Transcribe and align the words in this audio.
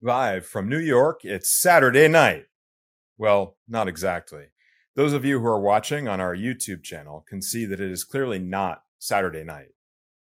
Live 0.00 0.46
from 0.46 0.68
New 0.68 0.78
York, 0.78 1.24
it's 1.24 1.52
Saturday 1.52 2.06
night. 2.06 2.46
Well, 3.16 3.56
not 3.66 3.88
exactly. 3.88 4.44
Those 4.94 5.12
of 5.12 5.24
you 5.24 5.40
who 5.40 5.46
are 5.46 5.58
watching 5.58 6.06
on 6.06 6.20
our 6.20 6.36
YouTube 6.36 6.84
channel 6.84 7.24
can 7.28 7.42
see 7.42 7.64
that 7.64 7.80
it 7.80 7.90
is 7.90 8.04
clearly 8.04 8.38
not 8.38 8.84
Saturday 9.00 9.42
night. 9.42 9.70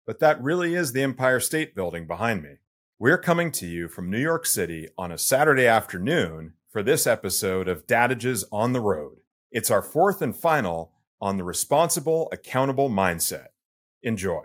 But 0.08 0.18
that 0.18 0.42
really 0.42 0.74
is 0.74 0.94
the 0.94 1.04
Empire 1.04 1.40
State 1.40 1.76
Building 1.76 2.08
behind 2.08 2.42
me. 2.42 2.56
We're 2.98 3.20
coming 3.20 3.52
to 3.52 3.68
you 3.68 3.88
from 3.88 4.10
New 4.10 4.20
York 4.20 4.48
City 4.48 4.88
on 4.98 5.12
a 5.12 5.18
Saturday 5.20 5.68
afternoon 5.68 6.54
for 6.72 6.82
this 6.82 7.06
episode 7.06 7.68
of 7.68 7.86
Dadages 7.86 8.46
on 8.52 8.74
the 8.74 8.82
Road. 8.82 9.18
It's 9.52 9.70
our 9.70 9.84
fourth 9.84 10.24
and 10.24 10.36
final 10.36 10.92
on 11.22 11.38
the 11.38 11.44
responsible, 11.44 12.30
accountable 12.32 12.90
mindset. 12.90 13.50
Enjoy. 14.02 14.42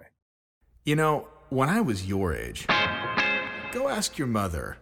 You 0.84 0.96
know, 0.96 1.28
when 1.48 1.70
I 1.70 1.80
was 1.80 2.06
your 2.06 2.34
age, 2.34 2.66
go 3.72 3.88
ask 3.88 4.18
your 4.18 4.28
mother. 4.28 4.76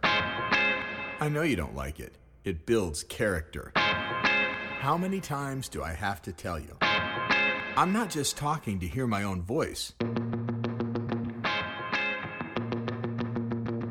I 1.21 1.29
know 1.29 1.43
you 1.43 1.55
don't 1.55 1.75
like 1.75 1.99
it. 1.99 2.15
It 2.43 2.65
builds 2.65 3.03
character. 3.03 3.71
How 3.75 4.97
many 4.97 5.19
times 5.19 5.69
do 5.69 5.83
I 5.83 5.93
have 5.93 6.19
to 6.23 6.33
tell 6.33 6.57
you? 6.59 6.75
I'm 6.81 7.93
not 7.93 8.09
just 8.09 8.37
talking 8.37 8.79
to 8.79 8.87
hear 8.87 9.05
my 9.05 9.21
own 9.21 9.43
voice. 9.43 9.93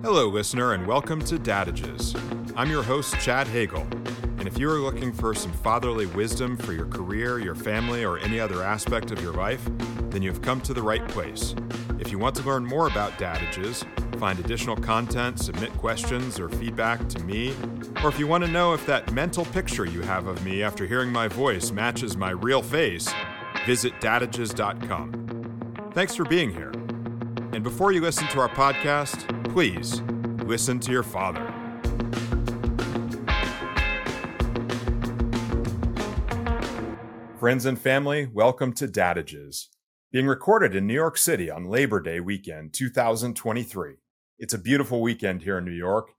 Hello, 0.02 0.26
listener, 0.26 0.72
and 0.72 0.88
welcome 0.88 1.20
to 1.26 1.38
Dadages. 1.38 2.20
I'm 2.56 2.68
your 2.68 2.82
host, 2.82 3.14
Chad 3.20 3.46
Hagle. 3.46 3.86
And 4.40 4.48
if 4.48 4.58
you 4.58 4.68
are 4.68 4.80
looking 4.80 5.12
for 5.12 5.32
some 5.32 5.52
fatherly 5.52 6.06
wisdom 6.06 6.56
for 6.56 6.72
your 6.72 6.86
career, 6.86 7.38
your 7.38 7.54
family, 7.54 8.04
or 8.04 8.18
any 8.18 8.40
other 8.40 8.64
aspect 8.64 9.12
of 9.12 9.22
your 9.22 9.34
life, 9.34 9.62
then 10.10 10.20
you've 10.20 10.42
come 10.42 10.60
to 10.62 10.74
the 10.74 10.82
right 10.82 11.06
place. 11.06 11.54
If 12.10 12.14
you 12.14 12.18
want 12.18 12.34
to 12.34 12.42
learn 12.42 12.66
more 12.66 12.88
about 12.88 13.12
Dadages, 13.20 13.84
find 14.18 14.40
additional 14.40 14.74
content, 14.74 15.38
submit 15.38 15.72
questions 15.74 16.40
or 16.40 16.48
feedback 16.48 17.08
to 17.08 17.22
me, 17.22 17.54
or 18.02 18.08
if 18.08 18.18
you 18.18 18.26
want 18.26 18.42
to 18.42 18.50
know 18.50 18.74
if 18.74 18.84
that 18.86 19.12
mental 19.12 19.44
picture 19.44 19.84
you 19.84 20.00
have 20.00 20.26
of 20.26 20.44
me 20.44 20.60
after 20.60 20.88
hearing 20.88 21.12
my 21.12 21.28
voice 21.28 21.70
matches 21.70 22.16
my 22.16 22.30
real 22.30 22.62
face, 22.62 23.08
visit 23.64 23.92
dadages.com. 24.00 25.92
Thanks 25.94 26.16
for 26.16 26.24
being 26.24 26.50
here. 26.50 26.72
And 27.52 27.62
before 27.62 27.92
you 27.92 28.00
listen 28.00 28.26
to 28.30 28.40
our 28.40 28.48
podcast, 28.48 29.28
please 29.52 30.00
listen 30.44 30.80
to 30.80 30.90
your 30.90 31.04
father. 31.04 31.46
Friends 37.38 37.66
and 37.66 37.80
family, 37.80 38.26
welcome 38.26 38.72
to 38.72 38.88
Dadages 38.88 39.68
being 40.12 40.26
recorded 40.26 40.74
in 40.74 40.88
New 40.88 40.94
York 40.94 41.16
City 41.16 41.48
on 41.48 41.66
Labor 41.66 42.00
Day 42.00 42.18
weekend 42.18 42.72
2023. 42.72 43.94
It's 44.40 44.52
a 44.52 44.58
beautiful 44.58 45.00
weekend 45.00 45.42
here 45.42 45.58
in 45.58 45.64
New 45.64 45.70
York, 45.70 46.10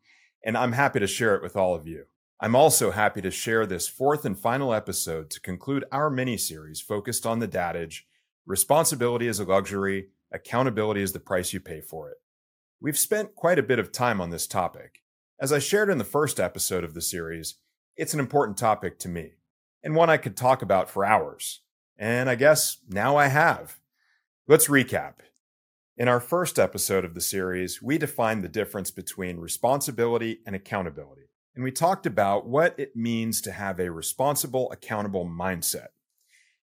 and 0.45 0.57
I'm 0.57 0.71
happy 0.71 1.01
to 1.01 1.07
share 1.07 1.35
it 1.35 1.43
with 1.43 1.57
all 1.57 1.75
of 1.75 1.85
you. 1.85 2.05
I'm 2.39 2.55
also 2.55 2.91
happy 2.91 3.21
to 3.21 3.29
share 3.29 3.65
this 3.65 3.89
fourth 3.89 4.23
and 4.23 4.39
final 4.39 4.73
episode 4.73 5.29
to 5.31 5.41
conclude 5.41 5.83
our 5.91 6.09
mini 6.09 6.37
series 6.37 6.79
focused 6.79 7.25
on 7.25 7.39
the 7.39 7.49
dadage 7.49 8.03
responsibility 8.45 9.27
is 9.27 9.41
a 9.41 9.43
luxury, 9.43 10.07
accountability 10.31 11.01
is 11.01 11.11
the 11.11 11.19
price 11.19 11.51
you 11.51 11.59
pay 11.59 11.81
for 11.81 12.09
it. 12.09 12.17
We've 12.79 12.97
spent 12.97 13.35
quite 13.35 13.59
a 13.59 13.63
bit 13.63 13.77
of 13.77 13.91
time 13.91 14.21
on 14.21 14.29
this 14.29 14.47
topic. 14.47 15.01
As 15.37 15.51
I 15.51 15.59
shared 15.59 15.89
in 15.89 15.97
the 15.97 16.05
first 16.05 16.39
episode 16.39 16.85
of 16.85 16.93
the 16.93 17.01
series, 17.01 17.55
it's 17.97 18.13
an 18.13 18.21
important 18.21 18.57
topic 18.57 18.99
to 18.99 19.09
me, 19.09 19.33
and 19.83 19.97
one 19.97 20.09
I 20.09 20.15
could 20.15 20.37
talk 20.37 20.61
about 20.61 20.89
for 20.89 21.03
hours. 21.03 21.59
And 21.97 22.29
I 22.29 22.35
guess 22.35 22.77
now 22.87 23.17
I 23.17 23.27
have. 23.27 23.80
Let's 24.47 24.67
recap. 24.67 25.13
In 25.97 26.07
our 26.07 26.19
first 26.19 26.57
episode 26.57 27.05
of 27.05 27.13
the 27.13 27.21
series, 27.21 27.79
we 27.79 27.99
defined 27.99 28.43
the 28.43 28.49
difference 28.49 28.89
between 28.89 29.37
responsibility 29.37 30.39
and 30.47 30.55
accountability. 30.55 31.29
And 31.53 31.63
we 31.63 31.71
talked 31.71 32.07
about 32.07 32.47
what 32.47 32.73
it 32.79 32.95
means 32.95 33.39
to 33.41 33.51
have 33.51 33.79
a 33.79 33.91
responsible, 33.91 34.71
accountable 34.71 35.27
mindset. 35.27 35.89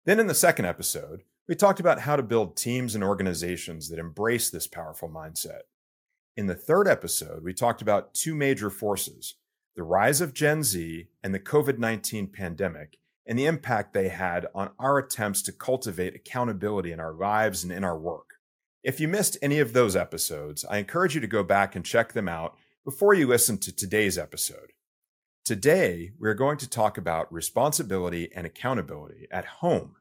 Then 0.05 0.21
in 0.21 0.27
the 0.27 0.35
second 0.35 0.67
episode, 0.67 1.23
we 1.49 1.55
talked 1.55 1.81
about 1.81 2.01
how 2.01 2.15
to 2.15 2.23
build 2.23 2.59
teams 2.59 2.95
and 2.95 3.03
organizations 3.03 3.89
that 3.89 3.99
embrace 3.99 4.51
this 4.51 4.67
powerful 4.67 5.09
mindset. 5.09 5.63
In 6.37 6.49
the 6.49 6.55
third 6.55 6.87
episode, 6.87 7.43
we 7.43 7.55
talked 7.55 7.81
about 7.81 8.13
two 8.13 8.35
major 8.35 8.69
forces 8.69 9.37
the 9.75 9.83
rise 9.83 10.21
of 10.21 10.35
Gen 10.35 10.63
Z 10.63 11.07
and 11.23 11.35
the 11.35 11.41
COVID 11.41 11.79
19 11.79 12.27
pandemic, 12.27 12.99
and 13.27 13.39
the 13.39 13.47
impact 13.47 13.95
they 13.95 14.09
had 14.09 14.47
on 14.55 14.71
our 14.79 14.99
attempts 14.99 15.43
to 15.43 15.53
cultivate 15.53 16.15
accountability 16.15 16.93
in 16.93 17.01
our 17.01 17.13
lives 17.13 17.63
and 17.63 17.73
in 17.73 17.85
our 17.85 17.99
work. 17.99 18.35
If 18.83 18.99
you 18.99 19.07
missed 19.07 19.39
any 19.41 19.61
of 19.61 19.73
those 19.73 19.95
episodes, 19.95 20.65
I 20.65 20.79
encourage 20.79 21.15
you 21.15 21.21
to 21.21 21.27
go 21.27 21.45
back 21.45 21.77
and 21.77 21.85
check 21.85 22.13
them 22.13 22.29
out 22.29 22.57
before 22.85 23.15
you 23.15 23.27
listen 23.29 23.59
to 23.59 23.75
today's 23.75 24.19
episode. 24.19 24.73
Today, 25.45 26.13
we're 26.19 26.35
going 26.35 26.59
to 26.59 26.69
talk 26.69 26.99
about 26.99 27.33
responsibility 27.33 28.31
and 28.35 28.47
accountability 28.47 29.29
at 29.31 29.45
home 29.45 29.97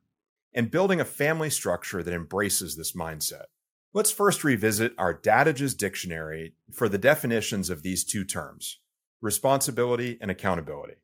and 0.54 0.72
building 0.72 1.00
a 1.00 1.06
family 1.06 1.50
structure 1.50 2.04
that 2.04 2.14
embraces 2.14 2.76
this 2.76 2.94
mindset. 2.94 3.46
Let's 3.94 4.12
first 4.12 4.44
revisit 4.44 4.94
our 4.98 5.14
Dadages 5.14 5.76
dictionary 5.76 6.54
for 6.72 6.88
the 6.88 6.98
definitions 6.98 7.70
of 7.70 7.84
these 7.84 8.04
two 8.04 8.24
terms 8.24 8.80
responsibility 9.22 10.18
and 10.20 10.32
accountability. 10.32 10.96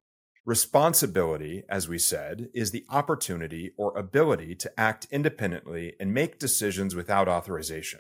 Responsibility, 0.48 1.64
as 1.68 1.90
we 1.90 2.00
said, 2.00 2.48
is 2.54 2.72
the 2.72 2.86
opportunity 2.90 3.74
or 3.76 3.98
ability 3.98 4.56
to 4.56 4.80
act 4.80 5.06
independently 5.12 5.94
and 6.00 6.14
make 6.14 6.40
decisions 6.40 6.96
without 6.96 7.28
authorization. 7.28 8.00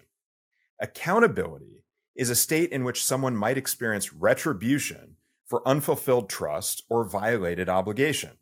Accountability 0.80 1.84
is 2.16 2.30
a 2.30 2.38
state 2.38 2.72
in 2.72 2.86
which 2.86 3.04
someone 3.04 3.36
might 3.36 3.58
experience 3.58 4.14
retribution 4.14 5.18
for 5.46 5.68
unfulfilled 5.68 6.30
trust 6.30 6.84
or 6.90 7.04
violated 7.04 7.68
obligation. 7.68 8.38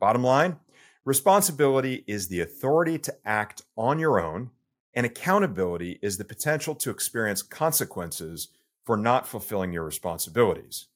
Bottom 0.00 0.24
line, 0.24 0.56
responsibility 1.04 2.04
is 2.06 2.28
the 2.28 2.40
authority 2.40 2.96
to 3.00 3.14
act 3.26 3.60
on 3.76 3.98
your 3.98 4.18
own, 4.18 4.50
and 4.94 5.04
accountability 5.04 5.98
is 6.00 6.16
the 6.16 6.24
potential 6.24 6.74
to 6.76 6.88
experience 6.88 7.42
consequences 7.42 8.48
for 8.86 8.96
not 8.96 9.28
fulfilling 9.28 9.74
your 9.74 9.84
responsibilities. 9.84 10.86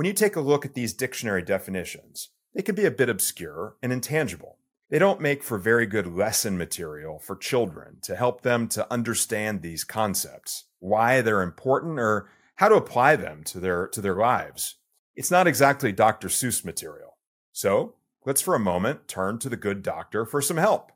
When 0.00 0.06
you 0.06 0.14
take 0.14 0.34
a 0.34 0.40
look 0.40 0.64
at 0.64 0.72
these 0.72 0.94
dictionary 0.94 1.42
definitions, 1.42 2.30
they 2.54 2.62
can 2.62 2.74
be 2.74 2.86
a 2.86 2.90
bit 2.90 3.10
obscure 3.10 3.76
and 3.82 3.92
intangible. 3.92 4.56
They 4.88 4.98
don't 4.98 5.20
make 5.20 5.42
for 5.42 5.58
very 5.58 5.84
good 5.84 6.06
lesson 6.06 6.56
material 6.56 7.18
for 7.18 7.36
children 7.36 7.98
to 8.04 8.16
help 8.16 8.40
them 8.40 8.66
to 8.68 8.90
understand 8.90 9.60
these 9.60 9.84
concepts, 9.84 10.64
why 10.78 11.20
they're 11.20 11.42
important, 11.42 11.98
or 12.00 12.30
how 12.54 12.70
to 12.70 12.76
apply 12.76 13.16
them 13.16 13.44
to 13.44 13.60
their, 13.60 13.88
to 13.88 14.00
their 14.00 14.14
lives. 14.14 14.76
It's 15.16 15.30
not 15.30 15.46
exactly 15.46 15.92
Dr. 15.92 16.28
Seuss 16.28 16.64
material. 16.64 17.18
So 17.52 17.96
let's 18.24 18.40
for 18.40 18.54
a 18.54 18.58
moment 18.58 19.06
turn 19.06 19.38
to 19.40 19.50
the 19.50 19.56
good 19.58 19.82
doctor 19.82 20.24
for 20.24 20.40
some 20.40 20.56
help. 20.56 20.92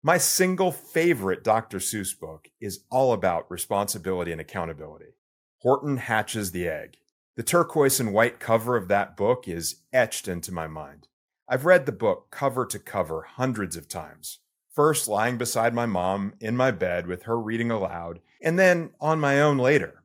My 0.00 0.16
single 0.16 0.70
favorite 0.70 1.42
Dr. 1.42 1.78
Seuss 1.78 2.16
book 2.16 2.50
is 2.60 2.84
all 2.88 3.12
about 3.12 3.50
responsibility 3.50 4.30
and 4.30 4.40
accountability. 4.40 5.16
Horton 5.62 5.96
hatches 5.96 6.52
the 6.52 6.68
egg. 6.68 6.98
The 7.38 7.44
turquoise 7.44 8.00
and 8.00 8.12
white 8.12 8.40
cover 8.40 8.76
of 8.76 8.88
that 8.88 9.16
book 9.16 9.46
is 9.46 9.76
etched 9.92 10.26
into 10.26 10.50
my 10.50 10.66
mind. 10.66 11.06
I've 11.48 11.66
read 11.66 11.86
the 11.86 11.92
book 11.92 12.32
cover 12.32 12.66
to 12.66 12.80
cover 12.80 13.22
hundreds 13.22 13.76
of 13.76 13.86
times. 13.86 14.40
First, 14.74 15.06
lying 15.06 15.38
beside 15.38 15.72
my 15.72 15.86
mom 15.86 16.34
in 16.40 16.56
my 16.56 16.72
bed 16.72 17.06
with 17.06 17.22
her 17.22 17.38
reading 17.38 17.70
aloud, 17.70 18.18
and 18.42 18.58
then 18.58 18.90
on 19.00 19.20
my 19.20 19.40
own 19.40 19.56
later. 19.56 20.02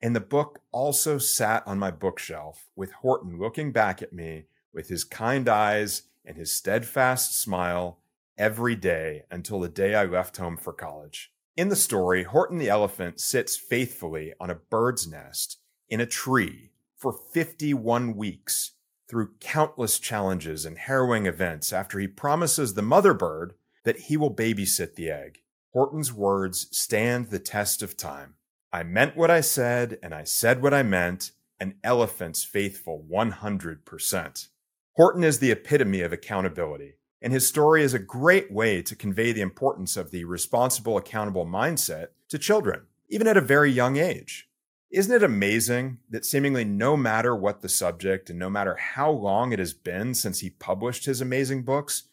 And 0.00 0.14
the 0.14 0.20
book 0.20 0.60
also 0.70 1.18
sat 1.18 1.66
on 1.66 1.80
my 1.80 1.90
bookshelf 1.90 2.68
with 2.76 2.92
Horton 2.92 3.36
looking 3.36 3.72
back 3.72 4.00
at 4.00 4.12
me 4.12 4.44
with 4.72 4.88
his 4.88 5.02
kind 5.02 5.48
eyes 5.48 6.02
and 6.24 6.36
his 6.36 6.52
steadfast 6.52 7.36
smile 7.36 7.98
every 8.38 8.76
day 8.76 9.24
until 9.28 9.58
the 9.58 9.68
day 9.68 9.96
I 9.96 10.04
left 10.04 10.36
home 10.36 10.56
for 10.56 10.72
college. 10.72 11.32
In 11.56 11.68
the 11.68 11.74
story, 11.74 12.22
Horton 12.22 12.58
the 12.58 12.68
elephant 12.68 13.18
sits 13.18 13.56
faithfully 13.56 14.34
on 14.38 14.50
a 14.50 14.54
bird's 14.54 15.08
nest 15.08 15.58
in 15.88 16.00
a 16.00 16.06
tree 16.06 16.70
for 16.96 17.12
51 17.12 18.16
weeks 18.16 18.72
through 19.08 19.34
countless 19.40 19.98
challenges 19.98 20.64
and 20.64 20.78
harrowing 20.78 21.26
events 21.26 21.72
after 21.72 21.98
he 21.98 22.08
promises 22.08 22.74
the 22.74 22.82
mother 22.82 23.14
bird 23.14 23.54
that 23.84 24.00
he 24.00 24.16
will 24.16 24.34
babysit 24.34 24.94
the 24.94 25.10
egg. 25.10 25.38
Horton's 25.72 26.12
words 26.12 26.68
stand 26.76 27.26
the 27.26 27.38
test 27.38 27.82
of 27.82 27.96
time. 27.96 28.34
I 28.72 28.82
meant 28.82 29.16
what 29.16 29.30
I 29.30 29.42
said, 29.42 29.98
and 30.02 30.14
I 30.14 30.24
said 30.24 30.60
what 30.60 30.74
I 30.74 30.82
meant, 30.82 31.32
an 31.60 31.76
elephant's 31.84 32.44
faithful 32.44 33.06
100%. 33.10 34.48
Horton 34.96 35.24
is 35.24 35.38
the 35.38 35.50
epitome 35.50 36.00
of 36.00 36.12
accountability, 36.12 36.94
and 37.22 37.32
his 37.32 37.46
story 37.46 37.82
is 37.82 37.94
a 37.94 37.98
great 37.98 38.50
way 38.50 38.82
to 38.82 38.96
convey 38.96 39.32
the 39.32 39.40
importance 39.40 39.96
of 39.96 40.10
the 40.10 40.24
responsible, 40.24 40.96
accountable 40.96 41.46
mindset 41.46 42.08
to 42.28 42.38
children, 42.38 42.82
even 43.08 43.26
at 43.26 43.36
a 43.36 43.42
very 43.42 43.70
young 43.70 43.96
age. 43.96 44.48
Isn't 44.90 45.14
it 45.14 45.22
amazing 45.22 45.98
that 46.10 46.24
seemingly 46.24 46.64
no 46.64 46.96
matter 46.96 47.34
what 47.34 47.60
the 47.60 47.68
subject 47.68 48.30
and 48.30 48.38
no 48.38 48.48
matter 48.48 48.76
how 48.76 49.10
long 49.10 49.52
it 49.52 49.58
has 49.58 49.74
been 49.74 50.14
since 50.14 50.40
he 50.40 50.50
published 50.50 51.06
his 51.06 51.20
amazing 51.20 51.64
books, 51.64 52.04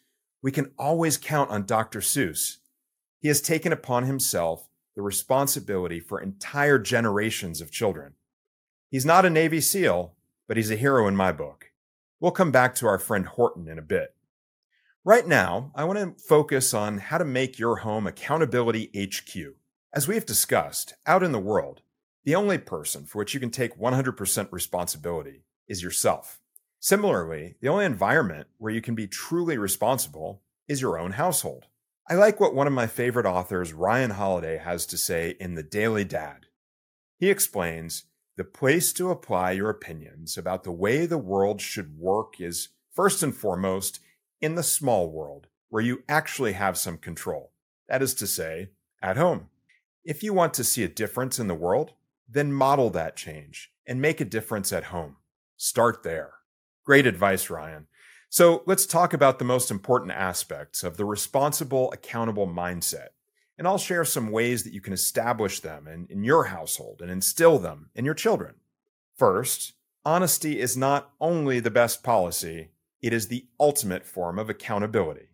we 0.42 0.50
can 0.50 0.72
always 0.76 1.16
count 1.16 1.50
on 1.50 1.66
Dr. 1.66 2.00
Seuss. 2.00 2.56
He 3.20 3.28
has 3.28 3.40
taken 3.40 3.72
upon 3.72 4.04
himself 4.04 4.68
the 4.96 5.02
responsibility 5.02 6.00
for 6.00 6.20
entire 6.20 6.78
generations 6.78 7.60
of 7.60 7.70
children. 7.70 8.14
He's 8.90 9.06
not 9.06 9.24
a 9.24 9.30
Navy 9.30 9.60
SEAL, 9.60 10.14
but 10.48 10.56
he's 10.56 10.70
a 10.70 10.76
hero 10.76 11.06
in 11.06 11.16
my 11.16 11.32
book. 11.32 11.72
We'll 12.20 12.32
come 12.32 12.50
back 12.50 12.74
to 12.76 12.86
our 12.86 12.98
friend 12.98 13.26
Horton 13.26 13.68
in 13.68 13.78
a 13.78 13.82
bit. 13.82 14.14
Right 15.04 15.26
now, 15.26 15.70
I 15.74 15.84
want 15.84 15.98
to 15.98 16.22
focus 16.22 16.74
on 16.74 16.98
how 16.98 17.18
to 17.18 17.24
make 17.24 17.58
your 17.58 17.76
home 17.76 18.06
accountability 18.06 18.90
HQ. 18.96 19.54
As 19.92 20.08
we've 20.08 20.26
discussed, 20.26 20.94
out 21.06 21.22
in 21.22 21.32
the 21.32 21.38
world, 21.38 21.82
the 22.24 22.34
only 22.34 22.58
person 22.58 23.04
for 23.04 23.18
which 23.18 23.34
you 23.34 23.40
can 23.40 23.50
take 23.50 23.78
100% 23.78 24.48
responsibility 24.50 25.44
is 25.68 25.82
yourself. 25.82 26.40
Similarly, 26.80 27.56
the 27.60 27.68
only 27.68 27.84
environment 27.84 28.48
where 28.58 28.72
you 28.72 28.80
can 28.80 28.94
be 28.94 29.06
truly 29.06 29.56
responsible 29.58 30.42
is 30.68 30.80
your 30.80 30.98
own 30.98 31.12
household. 31.12 31.66
I 32.08 32.14
like 32.14 32.40
what 32.40 32.54
one 32.54 32.66
of 32.66 32.72
my 32.72 32.86
favorite 32.86 33.26
authors, 33.26 33.72
Ryan 33.72 34.10
Holiday, 34.10 34.58
has 34.58 34.84
to 34.86 34.98
say 34.98 35.36
in 35.40 35.54
The 35.54 35.62
Daily 35.62 36.04
Dad. 36.04 36.46
He 37.18 37.30
explains 37.30 38.04
the 38.36 38.44
place 38.44 38.92
to 38.94 39.10
apply 39.10 39.52
your 39.52 39.70
opinions 39.70 40.36
about 40.36 40.64
the 40.64 40.72
way 40.72 41.06
the 41.06 41.18
world 41.18 41.60
should 41.60 41.98
work 41.98 42.40
is 42.40 42.68
first 42.92 43.22
and 43.22 43.34
foremost 43.34 44.00
in 44.40 44.54
the 44.54 44.62
small 44.62 45.10
world, 45.10 45.46
where 45.68 45.82
you 45.82 46.02
actually 46.08 46.52
have 46.52 46.76
some 46.76 46.98
control. 46.98 47.52
That 47.88 48.02
is 48.02 48.14
to 48.14 48.26
say, 48.26 48.70
at 49.00 49.16
home. 49.16 49.48
If 50.04 50.22
you 50.22 50.34
want 50.34 50.52
to 50.54 50.64
see 50.64 50.82
a 50.82 50.88
difference 50.88 51.38
in 51.38 51.48
the 51.48 51.54
world, 51.54 51.92
then 52.28 52.52
model 52.52 52.90
that 52.90 53.16
change 53.16 53.70
and 53.86 54.00
make 54.00 54.20
a 54.20 54.24
difference 54.24 54.72
at 54.72 54.84
home. 54.84 55.16
Start 55.56 56.02
there. 56.02 56.34
Great 56.84 57.06
advice, 57.06 57.50
Ryan. 57.50 57.86
So 58.28 58.62
let's 58.66 58.86
talk 58.86 59.12
about 59.12 59.38
the 59.38 59.44
most 59.44 59.70
important 59.70 60.12
aspects 60.12 60.82
of 60.82 60.96
the 60.96 61.04
responsible, 61.04 61.92
accountable 61.92 62.48
mindset. 62.48 63.08
And 63.56 63.68
I'll 63.68 63.78
share 63.78 64.04
some 64.04 64.32
ways 64.32 64.64
that 64.64 64.72
you 64.72 64.80
can 64.80 64.92
establish 64.92 65.60
them 65.60 65.86
in, 65.86 66.06
in 66.10 66.24
your 66.24 66.44
household 66.44 67.00
and 67.00 67.10
instill 67.10 67.58
them 67.58 67.90
in 67.94 68.04
your 68.04 68.14
children. 68.14 68.56
First, 69.16 69.74
honesty 70.04 70.58
is 70.58 70.76
not 70.76 71.12
only 71.20 71.60
the 71.60 71.70
best 71.70 72.02
policy, 72.02 72.70
it 73.00 73.12
is 73.12 73.28
the 73.28 73.46
ultimate 73.60 74.04
form 74.04 74.38
of 74.38 74.50
accountability. 74.50 75.28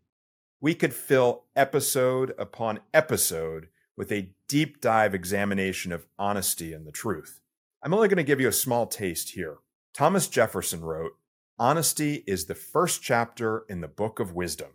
We 0.60 0.74
could 0.74 0.92
fill 0.92 1.44
episode 1.56 2.34
upon 2.38 2.80
episode 2.92 3.68
with 4.00 4.10
a 4.10 4.30
deep 4.48 4.80
dive 4.80 5.14
examination 5.14 5.92
of 5.92 6.06
honesty 6.18 6.72
and 6.72 6.86
the 6.86 6.90
truth. 6.90 7.42
I'm 7.82 7.92
only 7.92 8.08
going 8.08 8.16
to 8.16 8.22
give 8.22 8.40
you 8.40 8.48
a 8.48 8.52
small 8.52 8.86
taste 8.86 9.32
here. 9.32 9.58
Thomas 9.92 10.26
Jefferson 10.26 10.80
wrote, 10.80 11.12
Honesty 11.58 12.24
is 12.26 12.46
the 12.46 12.54
first 12.54 13.02
chapter 13.02 13.66
in 13.68 13.82
the 13.82 13.88
book 13.88 14.18
of 14.18 14.32
wisdom. 14.32 14.70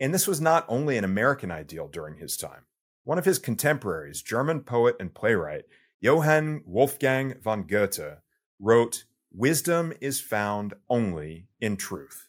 And 0.00 0.12
this 0.12 0.26
was 0.26 0.40
not 0.40 0.66
only 0.68 0.98
an 0.98 1.04
American 1.04 1.52
ideal 1.52 1.86
during 1.86 2.16
his 2.16 2.36
time. 2.36 2.62
One 3.04 3.16
of 3.16 3.24
his 3.24 3.38
contemporaries, 3.38 4.22
German 4.22 4.62
poet 4.62 4.96
and 4.98 5.14
playwright 5.14 5.66
Johann 6.00 6.64
Wolfgang 6.66 7.36
von 7.44 7.68
Goethe, 7.68 8.18
wrote, 8.58 9.04
Wisdom 9.32 9.92
is 10.00 10.20
found 10.20 10.74
only 10.88 11.46
in 11.60 11.76
truth. 11.76 12.28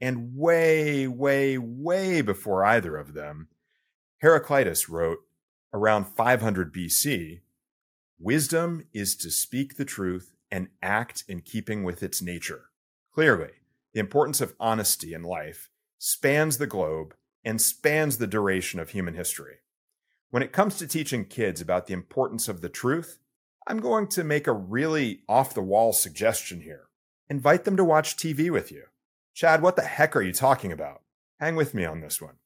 And 0.00 0.36
way, 0.36 1.08
way, 1.08 1.58
way 1.58 2.20
before 2.20 2.64
either 2.64 2.96
of 2.96 3.14
them, 3.14 3.48
Heraclitus 4.18 4.88
wrote, 4.88 5.18
around 5.72 6.06
500 6.06 6.72
BC, 6.72 7.40
Wisdom 8.18 8.86
is 8.94 9.14
to 9.14 9.30
speak 9.30 9.76
the 9.76 9.84
truth 9.84 10.34
and 10.50 10.68
act 10.82 11.22
in 11.28 11.42
keeping 11.42 11.84
with 11.84 12.02
its 12.02 12.22
nature. 12.22 12.70
Clearly, 13.12 13.50
the 13.92 14.00
importance 14.00 14.40
of 14.40 14.54
honesty 14.58 15.12
in 15.12 15.22
life 15.22 15.68
spans 15.98 16.56
the 16.56 16.66
globe 16.66 17.14
and 17.44 17.60
spans 17.60 18.16
the 18.16 18.26
duration 18.26 18.80
of 18.80 18.90
human 18.90 19.14
history. 19.14 19.56
When 20.30 20.42
it 20.42 20.52
comes 20.52 20.78
to 20.78 20.86
teaching 20.86 21.26
kids 21.26 21.60
about 21.60 21.86
the 21.86 21.92
importance 21.92 22.48
of 22.48 22.62
the 22.62 22.70
truth, 22.70 23.18
I'm 23.66 23.80
going 23.80 24.08
to 24.08 24.24
make 24.24 24.46
a 24.46 24.52
really 24.52 25.20
off 25.28 25.52
the 25.52 25.60
wall 25.60 25.92
suggestion 25.92 26.62
here. 26.62 26.88
Invite 27.28 27.64
them 27.64 27.76
to 27.76 27.84
watch 27.84 28.16
TV 28.16 28.50
with 28.50 28.72
you. 28.72 28.84
Chad, 29.34 29.60
what 29.60 29.76
the 29.76 29.82
heck 29.82 30.16
are 30.16 30.22
you 30.22 30.32
talking 30.32 30.72
about? 30.72 31.02
Hang 31.38 31.54
with 31.54 31.74
me 31.74 31.84
on 31.84 32.00
this 32.00 32.20
one. 32.20 32.36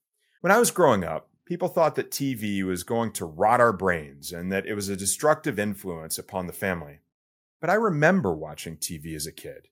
When 0.40 0.50
I 0.50 0.58
was 0.58 0.72
growing 0.72 1.04
up, 1.04 1.29
people 1.50 1.66
thought 1.66 1.96
that 1.96 2.12
TV 2.12 2.62
was 2.62 2.84
going 2.84 3.10
to 3.10 3.24
rot 3.24 3.60
our 3.60 3.72
brains 3.72 4.30
and 4.30 4.52
that 4.52 4.66
it 4.66 4.74
was 4.74 4.88
a 4.88 4.94
destructive 4.94 5.58
influence 5.58 6.16
upon 6.16 6.46
the 6.46 6.52
family. 6.52 7.00
But 7.60 7.70
I 7.70 7.74
remember 7.74 8.32
watching 8.32 8.76
TV 8.76 9.16
as 9.16 9.26
a 9.26 9.32
kid. 9.32 9.66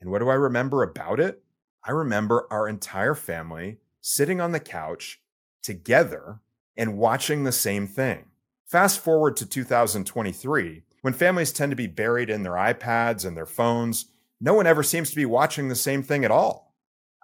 And 0.00 0.10
what 0.10 0.20
do 0.20 0.30
I 0.30 0.34
remember 0.34 0.82
about 0.82 1.20
it? 1.20 1.42
I 1.84 1.90
remember 1.90 2.46
our 2.50 2.66
entire 2.66 3.14
family 3.14 3.80
sitting 4.00 4.40
on 4.40 4.52
the 4.52 4.60
couch 4.60 5.20
together 5.62 6.40
and 6.74 6.96
watching 6.96 7.44
the 7.44 7.52
same 7.52 7.86
thing. 7.86 8.24
Fast 8.64 8.98
forward 8.98 9.36
to 9.36 9.46
2023, 9.46 10.84
when 11.02 11.12
families 11.12 11.52
tend 11.52 11.68
to 11.68 11.76
be 11.76 11.86
buried 11.86 12.30
in 12.30 12.44
their 12.44 12.52
iPads 12.52 13.26
and 13.26 13.36
their 13.36 13.44
phones, 13.44 14.06
no 14.40 14.54
one 14.54 14.66
ever 14.66 14.82
seems 14.82 15.10
to 15.10 15.16
be 15.16 15.26
watching 15.26 15.68
the 15.68 15.74
same 15.74 16.02
thing 16.02 16.24
at 16.24 16.30
all. 16.30 16.69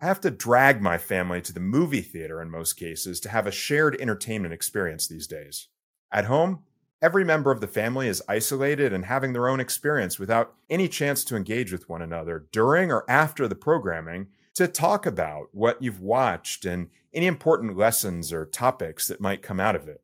I 0.01 0.07
have 0.07 0.21
to 0.23 0.31
drag 0.31 0.83
my 0.83 0.99
family 0.99 1.41
to 1.43 1.53
the 1.53 1.61
movie 1.61 2.03
theater 2.03 2.43
in 2.43 2.51
most 2.51 2.75
cases 2.75 3.19
to 3.21 3.31
have 3.31 3.47
a 3.47 3.53
shared 3.53 3.97
entertainment 4.01 4.53
experience 4.53 5.07
these 5.07 5.27
days. 5.27 5.69
At 6.13 6.27
home, 6.27 6.65
Every 7.03 7.25
member 7.25 7.51
of 7.51 7.61
the 7.61 7.69
family 7.69 8.09
is 8.09 8.23
isolated 8.27 8.93
and 8.93 9.05
having 9.05 9.33
their 9.33 9.49
own 9.49 9.61
experience 9.61 10.19
without 10.19 10.55
any 10.71 10.89
chance 10.89 11.25
to 11.25 11.37
engage 11.37 11.71
with 11.71 11.89
one 11.91 12.01
another 12.01 12.47
during 12.53 12.91
or 12.91 13.05
after 13.09 13.47
the 13.47 13.55
programming 13.55 14.29
to 14.55 14.67
talk 14.67 15.05
about 15.05 15.49
what 15.53 15.83
you've 15.83 16.01
watched 16.01 16.65
and 16.65 16.89
any 17.13 17.27
important 17.27 17.77
lessons 17.77 18.33
or 18.33 18.47
topics 18.47 19.09
that 19.09 19.21
might 19.21 19.43
come 19.43 19.61
out 19.61 19.77
of 19.77 19.89
it. 19.89 20.01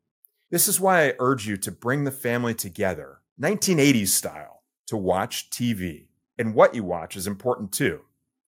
This 0.51 0.69
is 0.69 0.79
why 0.79 1.09
I 1.09 1.15
urge 1.19 1.47
you 1.47 1.57
to 1.57 1.73
bring 1.73 2.05
the 2.05 2.11
family 2.11 2.53
together, 2.53 3.21
1980s 3.41 4.09
style, 4.09 4.63
to 4.87 4.97
watch 4.99 5.49
TV. 5.49 6.09
And 6.39 6.55
what 6.55 6.75
you 6.75 6.85
watch 6.85 7.17
is 7.17 7.27
important 7.27 7.73
too. 7.73 8.03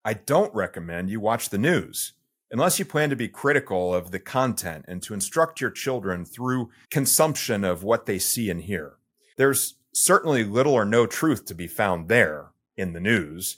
I 0.09 0.13
don't 0.13 0.51
recommend 0.55 1.11
you 1.11 1.19
watch 1.19 1.49
the 1.49 1.59
news 1.59 2.13
unless 2.49 2.79
you 2.79 2.85
plan 2.85 3.11
to 3.11 3.15
be 3.15 3.27
critical 3.27 3.93
of 3.93 4.09
the 4.09 4.17
content 4.17 4.85
and 4.87 5.03
to 5.03 5.13
instruct 5.13 5.61
your 5.61 5.69
children 5.69 6.25
through 6.25 6.71
consumption 6.89 7.63
of 7.63 7.83
what 7.83 8.07
they 8.07 8.17
see 8.17 8.49
and 8.49 8.59
hear. 8.59 8.95
There's 9.37 9.75
certainly 9.93 10.43
little 10.43 10.73
or 10.73 10.83
no 10.83 11.05
truth 11.05 11.45
to 11.45 11.53
be 11.53 11.67
found 11.67 12.07
there 12.07 12.47
in 12.75 12.93
the 12.93 12.99
news. 12.99 13.57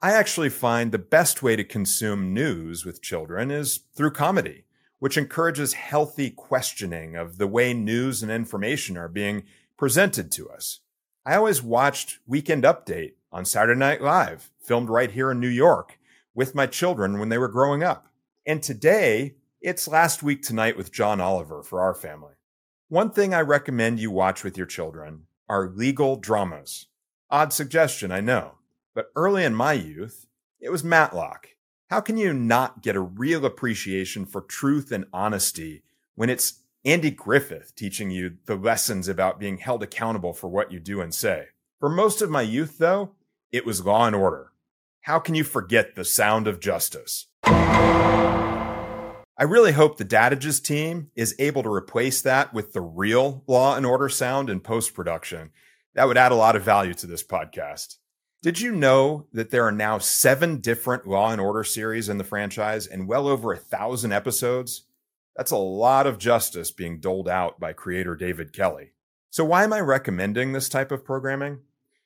I 0.00 0.12
actually 0.12 0.48
find 0.48 0.90
the 0.90 0.98
best 0.98 1.42
way 1.42 1.54
to 1.54 1.64
consume 1.64 2.32
news 2.32 2.86
with 2.86 3.02
children 3.02 3.50
is 3.50 3.80
through 3.94 4.12
comedy, 4.12 4.64
which 5.00 5.18
encourages 5.18 5.74
healthy 5.74 6.30
questioning 6.30 7.14
of 7.14 7.36
the 7.36 7.46
way 7.46 7.74
news 7.74 8.22
and 8.22 8.32
information 8.32 8.96
are 8.96 9.06
being 9.06 9.42
presented 9.76 10.32
to 10.32 10.48
us. 10.48 10.80
I 11.26 11.36
always 11.36 11.62
watched 11.62 12.20
Weekend 12.26 12.64
Update 12.64 13.16
on 13.32 13.44
Saturday 13.44 13.78
Night 13.78 14.02
Live, 14.02 14.50
filmed 14.60 14.88
right 14.88 15.10
here 15.10 15.30
in 15.30 15.40
New 15.40 15.48
York, 15.48 15.98
with 16.34 16.54
my 16.54 16.66
children 16.66 17.18
when 17.18 17.28
they 17.28 17.38
were 17.38 17.48
growing 17.48 17.82
up. 17.82 18.08
And 18.46 18.62
today, 18.62 19.36
it's 19.60 19.86
last 19.86 20.22
week 20.22 20.42
tonight 20.42 20.76
with 20.76 20.92
John 20.92 21.20
Oliver 21.20 21.62
for 21.62 21.80
our 21.80 21.94
family. 21.94 22.34
One 22.88 23.10
thing 23.10 23.32
I 23.32 23.40
recommend 23.42 24.00
you 24.00 24.10
watch 24.10 24.42
with 24.42 24.56
your 24.56 24.66
children 24.66 25.26
are 25.48 25.68
legal 25.68 26.16
dramas. 26.16 26.86
Odd 27.30 27.52
suggestion, 27.52 28.10
I 28.10 28.20
know, 28.20 28.54
but 28.94 29.12
early 29.14 29.44
in 29.44 29.54
my 29.54 29.74
youth, 29.74 30.26
it 30.60 30.70
was 30.70 30.82
Matlock. 30.82 31.48
How 31.88 32.00
can 32.00 32.16
you 32.16 32.32
not 32.32 32.82
get 32.82 32.96
a 32.96 33.00
real 33.00 33.44
appreciation 33.44 34.26
for 34.26 34.40
truth 34.40 34.92
and 34.92 35.06
honesty 35.12 35.82
when 36.14 36.30
it's 36.30 36.60
Andy 36.84 37.10
Griffith 37.10 37.74
teaching 37.74 38.10
you 38.10 38.36
the 38.46 38.56
lessons 38.56 39.08
about 39.08 39.40
being 39.40 39.58
held 39.58 39.82
accountable 39.82 40.32
for 40.32 40.48
what 40.48 40.72
you 40.72 40.80
do 40.80 41.00
and 41.00 41.14
say? 41.14 41.46
For 41.78 41.88
most 41.88 42.22
of 42.22 42.30
my 42.30 42.42
youth, 42.42 42.78
though, 42.78 43.12
it 43.52 43.66
was 43.66 43.84
Law 43.84 44.06
and 44.06 44.14
Order. 44.14 44.52
How 45.02 45.18
can 45.18 45.34
you 45.34 45.44
forget 45.44 45.94
the 45.94 46.04
sound 46.04 46.46
of 46.46 46.60
justice? 46.60 47.26
I 47.44 49.44
really 49.44 49.72
hope 49.72 49.96
the 49.96 50.04
Dadages 50.04 50.62
team 50.62 51.10
is 51.16 51.34
able 51.38 51.62
to 51.62 51.72
replace 51.72 52.22
that 52.22 52.54
with 52.54 52.72
the 52.72 52.80
real 52.80 53.42
Law 53.46 53.76
and 53.76 53.84
Order 53.84 54.08
sound 54.08 54.50
in 54.50 54.60
post 54.60 54.94
production. 54.94 55.50
That 55.94 56.06
would 56.06 56.18
add 56.18 56.30
a 56.30 56.36
lot 56.36 56.54
of 56.54 56.62
value 56.62 56.94
to 56.94 57.06
this 57.06 57.24
podcast. 57.24 57.96
Did 58.42 58.60
you 58.60 58.72
know 58.72 59.26
that 59.32 59.50
there 59.50 59.66
are 59.66 59.72
now 59.72 59.98
seven 59.98 60.60
different 60.60 61.06
Law 61.06 61.32
and 61.32 61.40
Order 61.40 61.64
series 61.64 62.08
in 62.08 62.18
the 62.18 62.24
franchise 62.24 62.86
and 62.86 63.08
well 63.08 63.26
over 63.26 63.52
a 63.52 63.58
thousand 63.58 64.12
episodes? 64.12 64.86
That's 65.36 65.50
a 65.50 65.56
lot 65.56 66.06
of 66.06 66.18
justice 66.18 66.70
being 66.70 67.00
doled 67.00 67.28
out 67.28 67.58
by 67.58 67.72
creator 67.72 68.14
David 68.14 68.52
Kelley. 68.52 68.92
So, 69.30 69.44
why 69.44 69.64
am 69.64 69.72
I 69.72 69.80
recommending 69.80 70.52
this 70.52 70.68
type 70.68 70.92
of 70.92 71.04
programming? 71.04 71.60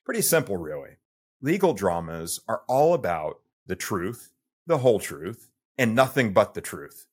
Pretty 0.04 0.22
simple, 0.22 0.56
really. 0.56 0.96
Legal 1.44 1.74
dramas 1.74 2.40
are 2.48 2.62
all 2.66 2.94
about 2.94 3.40
the 3.66 3.76
truth 3.76 4.32
the 4.66 4.78
whole 4.78 4.98
truth, 4.98 5.50
and 5.76 5.94
nothing 5.94 6.32
but 6.32 6.54
the 6.54 6.60
truth. 6.62 7.06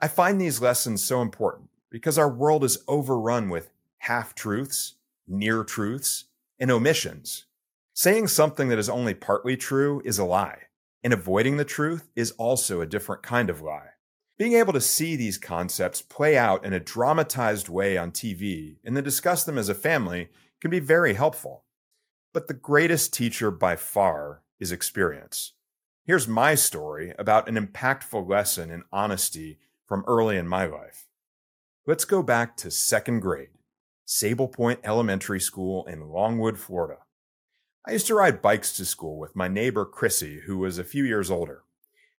I 0.00 0.06
find 0.06 0.40
these 0.40 0.60
lessons 0.60 1.02
so 1.02 1.20
important 1.20 1.70
because 1.90 2.16
our 2.16 2.30
world 2.30 2.62
is 2.62 2.84
overrun 2.86 3.48
with 3.48 3.70
half 3.98 4.32
truths, 4.32 4.94
near 5.26 5.64
truths, 5.64 6.26
and 6.60 6.70
omissions. 6.70 7.46
Saying 7.94 8.28
something 8.28 8.68
that 8.68 8.78
is 8.78 8.88
only 8.88 9.12
partly 9.12 9.56
true 9.56 10.00
is 10.04 10.20
a 10.20 10.24
lie, 10.24 10.68
and 11.02 11.12
avoiding 11.12 11.56
the 11.56 11.64
truth 11.64 12.08
is 12.14 12.30
also 12.38 12.80
a 12.80 12.86
different 12.86 13.24
kind 13.24 13.50
of 13.50 13.60
lie. 13.60 13.88
Being 14.38 14.52
able 14.52 14.72
to 14.72 14.80
see 14.80 15.16
these 15.16 15.36
concepts 15.36 16.00
play 16.00 16.38
out 16.38 16.64
in 16.64 16.72
a 16.72 16.78
dramatized 16.78 17.68
way 17.68 17.98
on 17.98 18.12
TV 18.12 18.76
and 18.84 18.96
then 18.96 19.02
discuss 19.02 19.42
them 19.42 19.58
as 19.58 19.68
a 19.68 19.74
family 19.74 20.28
can 20.60 20.70
be 20.70 20.78
very 20.78 21.14
helpful. 21.14 21.63
But 22.34 22.48
the 22.48 22.54
greatest 22.54 23.14
teacher 23.14 23.52
by 23.52 23.76
far 23.76 24.42
is 24.58 24.72
experience. 24.72 25.52
Here's 26.04 26.26
my 26.26 26.56
story 26.56 27.14
about 27.16 27.48
an 27.48 27.54
impactful 27.54 28.28
lesson 28.28 28.72
in 28.72 28.82
honesty 28.92 29.60
from 29.86 30.04
early 30.08 30.36
in 30.36 30.48
my 30.48 30.66
life. 30.66 31.06
Let's 31.86 32.04
go 32.04 32.24
back 32.24 32.56
to 32.56 32.72
second 32.72 33.20
grade, 33.20 33.50
Sable 34.04 34.48
Point 34.48 34.80
Elementary 34.82 35.38
School 35.38 35.86
in 35.86 36.08
Longwood, 36.08 36.58
Florida. 36.58 37.02
I 37.86 37.92
used 37.92 38.08
to 38.08 38.16
ride 38.16 38.42
bikes 38.42 38.76
to 38.78 38.84
school 38.84 39.16
with 39.16 39.36
my 39.36 39.46
neighbor 39.46 39.84
Chrissy, 39.84 40.40
who 40.40 40.58
was 40.58 40.76
a 40.76 40.82
few 40.82 41.04
years 41.04 41.30
older. 41.30 41.62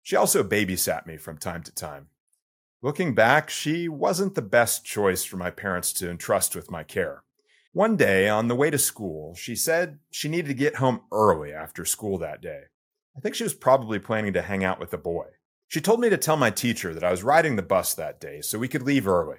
She 0.00 0.14
also 0.14 0.44
babysat 0.44 1.06
me 1.06 1.16
from 1.16 1.38
time 1.38 1.64
to 1.64 1.75
time. 1.75 2.06
Looking 2.83 3.16
back, 3.16 3.50
she 3.50 3.88
wasn't 3.88 4.37
the 4.37 4.42
best 4.42 4.85
choice 4.85 5.25
for 5.25 5.38
my 5.38 5.50
parents 5.50 5.92
to 5.94 6.09
entrust 6.09 6.54
with 6.54 6.71
my 6.71 6.85
care. 6.85 7.25
One 7.75 7.97
day, 7.97 8.28
on 8.28 8.47
the 8.47 8.54
way 8.54 8.71
to 8.71 8.78
school, 8.78 9.35
she 9.35 9.57
said 9.57 9.99
she 10.12 10.28
needed 10.28 10.47
to 10.47 10.54
get 10.54 10.76
home 10.76 11.00
early 11.11 11.52
after 11.52 11.85
school 11.85 12.19
that 12.19 12.40
day. 12.40 12.61
I 13.16 13.21
think 13.21 13.35
she 13.35 13.43
was 13.43 13.52
probably 13.52 13.99
planning 13.99 14.33
to 14.35 14.43
hang 14.43 14.62
out 14.62 14.78
with 14.78 14.95
a 14.95 14.97
boy. 14.97 15.25
She 15.66 15.81
told 15.81 15.99
me 15.99 16.09
to 16.09 16.16
tell 16.16 16.37
my 16.37 16.50
teacher 16.50 16.95
that 16.95 17.02
I 17.02 17.11
was 17.11 17.25
riding 17.25 17.57
the 17.57 17.62
bus 17.62 17.93
that 17.95 18.21
day 18.21 18.43
so 18.43 18.61
we 18.61 18.69
could 18.69 18.83
leave 18.83 19.09
early. 19.09 19.38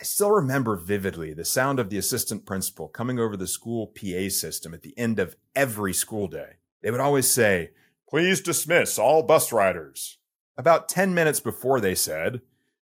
I 0.00 0.04
still 0.04 0.30
remember 0.30 0.76
vividly 0.76 1.34
the 1.34 1.44
sound 1.44 1.78
of 1.78 1.90
the 1.90 1.98
assistant 1.98 2.46
principal 2.46 2.88
coming 2.88 3.18
over 3.18 3.36
the 3.36 3.46
school 3.46 3.88
PA 3.88 4.30
system 4.30 4.72
at 4.72 4.80
the 4.80 4.96
end 4.96 5.18
of 5.18 5.36
every 5.54 5.92
school 5.92 6.28
day. 6.28 6.52
They 6.82 6.90
would 6.90 7.00
always 7.00 7.30
say, 7.30 7.72
Please 8.08 8.40
dismiss 8.40 8.98
all 8.98 9.22
bus 9.22 9.52
riders. 9.52 10.16
About 10.56 10.88
10 10.88 11.12
minutes 11.12 11.40
before 11.40 11.82
they 11.82 11.94
said, 11.94 12.40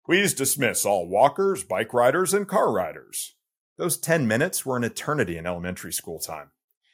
Please 0.07 0.33
dismiss 0.33 0.87
all 0.87 1.07
walkers, 1.07 1.65
bike 1.65 1.93
riders, 1.93 2.33
and 2.33 2.49
car 2.49 2.73
riders. 2.73 3.35
Those 3.81 3.97
10 3.97 4.29
minutes 4.29 4.67
were 4.67 4.77
an 4.77 4.85
eternity 4.85 5.39
in 5.39 5.47
elementary 5.47 5.95
school 5.95 6.19
time. 6.19 6.51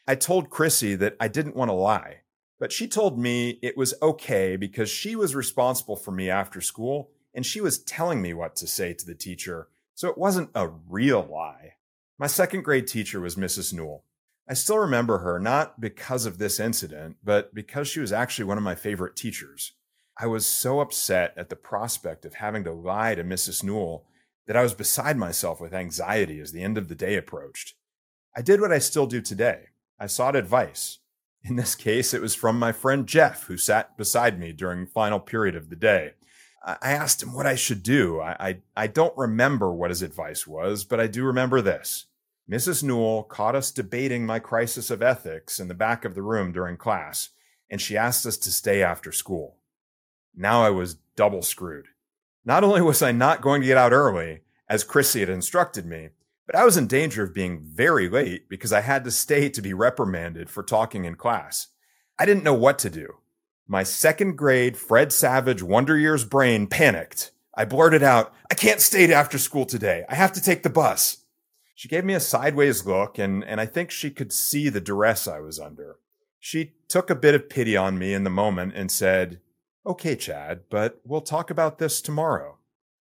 I 0.07 0.15
told 0.15 0.51
Chrissy 0.51 0.95
that 0.95 1.17
I 1.19 1.27
didn't 1.27 1.57
want 1.57 1.69
to 1.69 1.75
lie. 1.75 2.19
But 2.61 2.71
she 2.71 2.87
told 2.87 3.19
me 3.19 3.59
it 3.61 3.77
was 3.77 3.95
okay 4.01 4.55
because 4.55 4.89
she 4.89 5.17
was 5.17 5.35
responsible 5.35 5.97
for 5.97 6.13
me 6.13 6.31
after 6.31 6.61
school 6.61 7.11
and 7.35 7.45
she 7.45 7.61
was 7.61 7.83
telling 7.83 8.23
me 8.23 8.35
what 8.35 8.55
to 8.57 8.69
say 8.69 8.95
to 8.95 9.05
the 9.05 9.17
teacher. 9.17 9.67
So 9.97 10.09
it 10.09 10.17
wasn't 10.17 10.51
a 10.55 10.69
real 10.69 11.27
lie. 11.29 11.73
My 12.21 12.29
second 12.29 12.63
grade 12.63 12.87
teacher 12.87 13.19
was 13.21 13.35
Mrs. 13.35 13.73
Newell. 13.73 14.05
I 14.49 14.55
still 14.55 14.79
remember 14.79 15.19
her 15.19 15.41
not 15.41 15.81
because 15.81 16.25
of 16.25 16.39
this 16.39 16.61
incident, 16.61 17.17
but 17.25 17.53
because 17.53 17.89
she 17.89 17.99
was 17.99 18.13
actually 18.13 18.45
one 18.45 18.59
of 18.59 18.65
my 18.65 18.77
favorite 18.77 19.17
teachers. 19.17 19.73
I 20.17 20.29
was 20.29 20.47
so 20.47 20.79
upset 20.79 21.35
at 21.37 21.49
the 21.49 21.57
prospect 21.57 22.25
of 22.25 22.35
having 22.35 22.63
to 22.63 22.73
lie 22.73 23.17
to 23.17 23.25
Mrs. 23.25 23.65
Newell 23.65 24.07
that 24.47 24.57
I 24.57 24.63
was 24.63 24.75
beside 24.75 25.17
myself 25.17 25.61
with 25.61 25.75
anxiety 25.75 26.41
as 26.41 26.53
the 26.53 26.63
end 26.63 26.79
of 26.79 26.89
the 26.89 26.95
day 26.95 27.17
approached. 27.17 27.75
I 28.37 28.43
did 28.43 28.61
what 28.61 28.73
I 28.73 28.79
still 28.79 29.07
do 29.07 29.21
today. 29.21 29.69
I 29.99 30.07
sought 30.07 30.37
advice. 30.37 30.99
In 31.43 31.57
this 31.57 31.75
case, 31.75 32.13
it 32.13 32.21
was 32.21 32.35
from 32.35 32.59
my 32.59 32.73
friend 32.73 33.07
Jeff, 33.07 33.45
who 33.45 33.57
sat 33.57 33.97
beside 33.97 34.39
me 34.39 34.53
during 34.53 34.85
the 34.85 34.91
final 34.91 35.21
period 35.21 35.55
of 35.55 35.71
the 35.71 35.77
day. 35.77 36.13
I 36.65 36.91
asked 36.91 37.23
him 37.23 37.33
what 37.33 37.47
I 37.47 37.55
should 37.55 37.85
do. 37.85 38.21
I, 38.21 38.37
I, 38.41 38.59
I 38.77 38.87
don't 38.89 39.17
remember 39.17 39.73
what 39.73 39.91
his 39.91 40.03
advice 40.03 40.47
was, 40.47 40.85
but 40.85 40.99
I 40.99 41.07
do 41.07 41.25
remember 41.25 41.63
this. 41.63 42.07
Mrs. 42.51 42.83
Newell 42.83 43.23
caught 43.23 43.55
us 43.55 43.71
debating 43.71 44.27
my 44.27 44.41
crisis 44.41 44.91
of 44.91 45.03
ethics 45.03 45.61
in 45.61 45.69
the 45.69 45.75
back 45.75 46.05
of 46.05 46.15
the 46.15 46.23
room 46.23 46.53
during 46.53 46.77
class, 46.77 47.31
and 47.71 47.81
she 47.81 47.97
asked 47.97 48.27
us 48.27 48.37
to 48.39 48.51
stay 48.51 48.83
after 48.83 49.13
school. 49.13 49.59
Now 50.35 50.65
I 50.65 50.71
was 50.71 50.97
double 51.17 51.43
screwed. 51.43 51.87
Not 52.47 52.63
only 52.63 52.81
was 52.81 53.03
I 53.03 53.11
not 53.11 53.43
going 53.43 53.61
to 53.61 53.67
get 53.67 53.77
out 53.77 53.93
early, 53.93 54.43
as 54.69 54.85
Chrissy 54.85 55.19
had 55.19 55.29
instructed 55.29 55.85
me, 55.85 56.11
but 56.47 56.55
I 56.55 56.65
was 56.65 56.77
in 56.77 56.87
danger 56.87 57.25
of 57.25 57.35
being 57.35 57.61
very 57.61 58.09
late 58.09 58.49
because 58.49 58.73
I 58.73 58.83
had 58.83 59.03
to 59.03 59.11
stay 59.11 59.49
to 59.49 59.61
be 59.61 59.75
reprimanded 59.75 60.49
for 60.49 60.63
talking 60.63 61.05
in 61.05 61.17
class. 61.17 61.67
I 62.21 62.25
didn't 62.25 62.45
know 62.45 62.55
what 62.55 62.79
to 62.79 62.89
do. 62.89 63.17
My 63.67 63.83
second 63.83 64.39
grade 64.39 64.77
Fred 64.77 65.13
Savage 65.13 65.61
Wonder 65.61 65.99
Years 65.99 66.25
brain 66.25 66.69
panicked. 66.69 67.33
I 67.53 67.65
blurted 67.65 68.05
out, 68.05 68.33
I 68.49 68.55
can't 68.55 68.81
stay 68.81 69.13
after 69.13 69.39
school 69.39 69.67
today. 69.67 70.05
I 70.09 70.15
have 70.15 70.33
to 70.35 70.41
take 70.41 70.63
the 70.63 70.71
bus. 70.71 71.25
She 71.75 71.89
gave 71.89 72.05
me 72.05 72.15
a 72.15 72.21
sideways 72.21 72.87
look 72.87 73.19
and, 73.19 73.43
and 73.43 73.61
I 73.61 73.67
think 73.67 73.91
she 73.91 74.11
could 74.11 74.33
see 74.33 74.69
the 74.69 74.81
duress 74.81 75.27
I 75.27 75.41
was 75.41 75.59
under. 75.59 75.97
She 76.39 76.75
took 76.87 77.11
a 77.11 77.17
bit 77.17 77.35
of 77.35 77.51
pity 77.51 77.77
on 77.77 77.99
me 77.99 78.15
in 78.15 78.23
the 78.23 78.31
moment 78.31 78.75
and 78.77 78.89
said, 78.89 79.41
Okay, 79.87 80.17
Chad, 80.17 80.63
but 80.69 81.01
we'll 81.05 81.21
talk 81.21 81.51
about 81.51 81.79
this 81.79 82.01
tomorrow. 82.01 82.59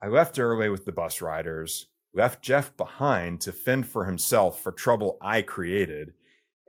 I 0.02 0.08
left 0.08 0.40
early 0.40 0.70
with 0.70 0.86
the 0.86 0.92
bus 0.92 1.22
riders 1.22 1.88
left 2.14 2.42
Jeff 2.42 2.76
behind 2.78 3.42
to 3.42 3.52
fend 3.52 3.88
for 3.88 4.06
himself 4.06 4.62
for 4.62 4.72
trouble 4.72 5.18
I 5.22 5.42
created, 5.42 6.14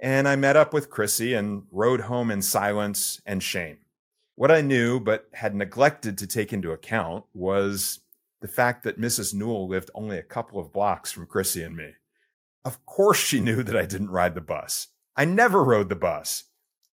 and 0.01 0.27
I 0.27 0.37
met 0.37 0.57
up 0.57 0.73
with 0.73 0.91
Chrissy 0.91 1.35
and 1.35 1.65
rode 1.71 2.03
home 2.03 2.31
in 2.31 2.43
silence 2.43 3.21
and 3.27 3.43
shame. 3.43 3.79
What 4.37 4.51
I 4.51 4.63
knew 4.63 4.99
but 4.99 5.29
had 5.35 5.55
neglected 5.55 6.19
to 6.19 6.27
take 6.27 6.53
into 6.53 6.73
account 6.73 7.25
was 7.35 8.01
the 8.41 8.49
fact 8.49 8.83
that 8.85 9.01
Mrs. 9.01 9.33
Newell 9.33 9.69
lived 9.69 9.91
only 9.95 10.19
a 10.19 10.23
couple 10.23 10.59
of 10.59 10.73
blocks 10.73 11.13
from 11.13 11.27
Chrissy 11.27 11.63
and 11.63 11.77
me. 11.77 11.93
Of 12.65 12.85
course, 12.87 13.19
she 13.19 13.41
knew 13.41 13.63
that 13.63 13.77
I 13.77 13.87
didn't 13.87 14.11
ride 14.11 14.35
the 14.35 14.41
bus. 14.41 14.89
I 15.17 15.25
never 15.25 15.63
rode 15.63 15.89
the 15.89 15.95
bus. 15.95 16.45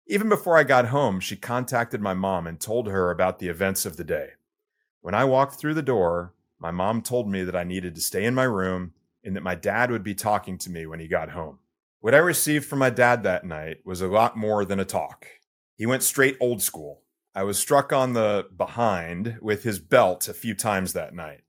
Even 0.06 0.28
before 0.28 0.56
I 0.56 0.64
got 0.64 0.88
home, 0.88 1.20
she 1.20 1.36
contacted 1.36 2.00
my 2.00 2.14
mom 2.14 2.46
and 2.46 2.60
told 2.60 2.88
her 2.88 3.10
about 3.10 3.38
the 3.38 3.48
events 3.48 3.86
of 3.86 3.96
the 3.96 4.04
day. 4.04 4.30
When 5.00 5.14
I 5.14 5.24
walked 5.24 5.54
through 5.54 5.74
the 5.74 5.82
door, 5.82 6.34
my 6.58 6.70
mom 6.70 7.00
told 7.02 7.28
me 7.28 7.42
that 7.44 7.56
I 7.56 7.64
needed 7.64 7.94
to 7.94 8.00
stay 8.00 8.24
in 8.24 8.34
my 8.34 8.44
room 8.44 8.92
and 9.24 9.36
that 9.36 9.42
my 9.42 9.54
dad 9.54 9.90
would 9.90 10.02
be 10.02 10.14
talking 10.14 10.58
to 10.58 10.70
me 10.70 10.84
when 10.86 11.00
he 11.00 11.08
got 11.08 11.30
home. 11.30 11.58
What 12.00 12.14
I 12.14 12.18
received 12.18 12.64
from 12.64 12.78
my 12.78 12.90
dad 12.90 13.22
that 13.22 13.44
night 13.44 13.78
was 13.84 14.00
a 14.00 14.08
lot 14.08 14.36
more 14.36 14.64
than 14.64 14.80
a 14.80 14.84
talk. 14.84 15.26
He 15.76 15.86
went 15.86 16.02
straight 16.02 16.36
old 16.40 16.62
school. 16.62 17.02
I 17.34 17.44
was 17.44 17.58
struck 17.58 17.92
on 17.92 18.12
the 18.12 18.46
behind 18.56 19.38
with 19.40 19.62
his 19.62 19.78
belt 19.78 20.28
a 20.28 20.34
few 20.34 20.54
times 20.54 20.92
that 20.92 21.14
night. 21.14 21.42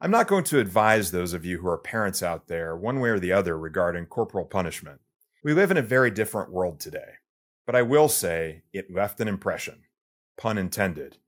I'm 0.00 0.10
not 0.10 0.28
going 0.28 0.44
to 0.44 0.58
advise 0.58 1.10
those 1.10 1.32
of 1.32 1.44
you 1.44 1.58
who 1.58 1.68
are 1.68 1.78
parents 1.78 2.22
out 2.22 2.48
there 2.48 2.76
one 2.76 3.00
way 3.00 3.10
or 3.10 3.18
the 3.18 3.32
other 3.32 3.58
regarding 3.58 4.06
corporal 4.06 4.44
punishment. 4.44 5.00
We 5.42 5.54
live 5.54 5.70
in 5.70 5.76
a 5.76 5.82
very 5.82 6.10
different 6.10 6.50
world 6.50 6.80
today. 6.80 7.14
But 7.66 7.74
I 7.74 7.82
will 7.82 8.08
say 8.08 8.62
it 8.72 8.94
left 8.94 9.20
an 9.20 9.28
impression. 9.28 9.82
Pun 10.38 10.56
intended. 10.56 11.18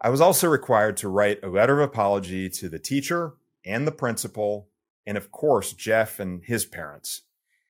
I 0.00 0.08
was 0.08 0.20
also 0.20 0.48
required 0.48 0.96
to 0.98 1.08
write 1.08 1.42
a 1.42 1.48
letter 1.48 1.80
of 1.80 1.88
apology 1.88 2.48
to 2.50 2.68
the 2.68 2.78
teacher 2.78 3.34
and 3.64 3.86
the 3.86 3.92
principal, 3.92 4.68
and 5.06 5.16
of 5.16 5.30
course, 5.30 5.72
Jeff 5.72 6.18
and 6.18 6.42
his 6.44 6.64
parents. 6.64 7.22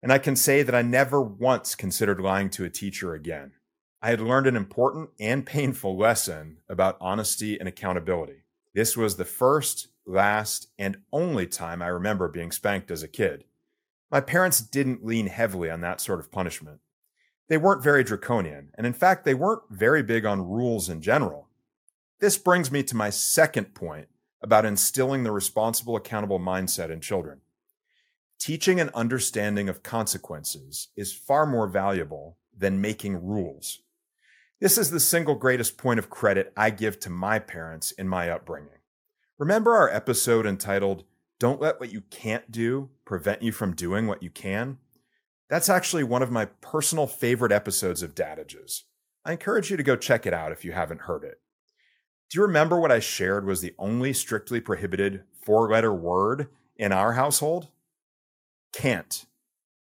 And 0.02 0.12
I 0.12 0.18
can 0.18 0.36
say 0.36 0.62
that 0.62 0.74
I 0.74 0.82
never 0.82 1.20
once 1.20 1.74
considered 1.74 2.20
lying 2.20 2.50
to 2.50 2.64
a 2.64 2.70
teacher 2.70 3.14
again. 3.14 3.52
I 4.02 4.10
had 4.10 4.20
learned 4.20 4.46
an 4.46 4.56
important 4.56 5.10
and 5.18 5.46
painful 5.46 5.96
lesson 5.96 6.58
about 6.68 6.98
honesty 7.00 7.58
and 7.58 7.68
accountability. 7.68 8.44
This 8.74 8.96
was 8.96 9.16
the 9.16 9.24
first, 9.24 9.88
last, 10.04 10.68
and 10.78 10.98
only 11.12 11.46
time 11.46 11.80
I 11.80 11.88
remember 11.88 12.28
being 12.28 12.52
spanked 12.52 12.90
as 12.90 13.02
a 13.02 13.08
kid. 13.08 13.44
My 14.10 14.20
parents 14.20 14.60
didn't 14.60 15.04
lean 15.04 15.26
heavily 15.26 15.70
on 15.70 15.80
that 15.80 16.00
sort 16.00 16.20
of 16.20 16.30
punishment. 16.30 16.80
They 17.48 17.56
weren't 17.56 17.82
very 17.82 18.02
draconian, 18.02 18.70
and 18.74 18.86
in 18.86 18.92
fact, 18.92 19.24
they 19.24 19.34
weren't 19.34 19.62
very 19.70 20.02
big 20.02 20.24
on 20.24 20.48
rules 20.48 20.88
in 20.88 21.00
general. 21.00 21.48
This 22.18 22.38
brings 22.38 22.72
me 22.72 22.82
to 22.84 22.96
my 22.96 23.10
second 23.10 23.74
point 23.74 24.08
about 24.42 24.64
instilling 24.64 25.22
the 25.22 25.32
responsible, 25.32 25.96
accountable 25.96 26.40
mindset 26.40 26.90
in 26.90 27.00
children. 27.00 27.40
Teaching 28.38 28.80
an 28.80 28.90
understanding 28.94 29.68
of 29.68 29.82
consequences 29.82 30.88
is 30.96 31.12
far 31.12 31.46
more 31.46 31.68
valuable 31.68 32.36
than 32.56 32.80
making 32.80 33.24
rules. 33.24 33.80
This 34.60 34.78
is 34.78 34.90
the 34.90 35.00
single 35.00 35.34
greatest 35.34 35.76
point 35.76 35.98
of 35.98 36.10
credit 36.10 36.52
I 36.56 36.70
give 36.70 36.98
to 37.00 37.10
my 37.10 37.38
parents 37.38 37.92
in 37.92 38.08
my 38.08 38.30
upbringing. 38.30 38.78
Remember 39.38 39.74
our 39.74 39.90
episode 39.90 40.46
entitled, 40.46 41.04
Don't 41.38 41.60
Let 41.60 41.78
What 41.78 41.92
You 41.92 42.00
Can't 42.10 42.50
Do 42.50 42.88
Prevent 43.04 43.42
You 43.42 43.52
from 43.52 43.74
Doing 43.74 44.06
What 44.06 44.22
You 44.22 44.30
Can? 44.30 44.78
That's 45.48 45.68
actually 45.68 46.04
one 46.04 46.22
of 46.22 46.30
my 46.30 46.46
personal 46.46 47.06
favorite 47.06 47.52
episodes 47.52 48.02
of 48.02 48.14
Dadages. 48.14 48.82
I 49.24 49.32
encourage 49.32 49.70
you 49.70 49.76
to 49.76 49.82
go 49.82 49.96
check 49.96 50.26
it 50.26 50.34
out 50.34 50.52
if 50.52 50.64
you 50.64 50.72
haven't 50.72 51.02
heard 51.02 51.24
it. 51.24 51.40
Do 52.30 52.38
you 52.38 52.42
remember 52.42 52.80
what 52.80 52.90
I 52.90 52.98
shared 52.98 53.46
was 53.46 53.60
the 53.60 53.74
only 53.78 54.12
strictly 54.12 54.60
prohibited 54.60 55.22
four 55.44 55.70
letter 55.70 55.94
word 55.94 56.48
in 56.76 56.90
our 56.92 57.12
household? 57.12 57.68
Can't. 58.72 59.24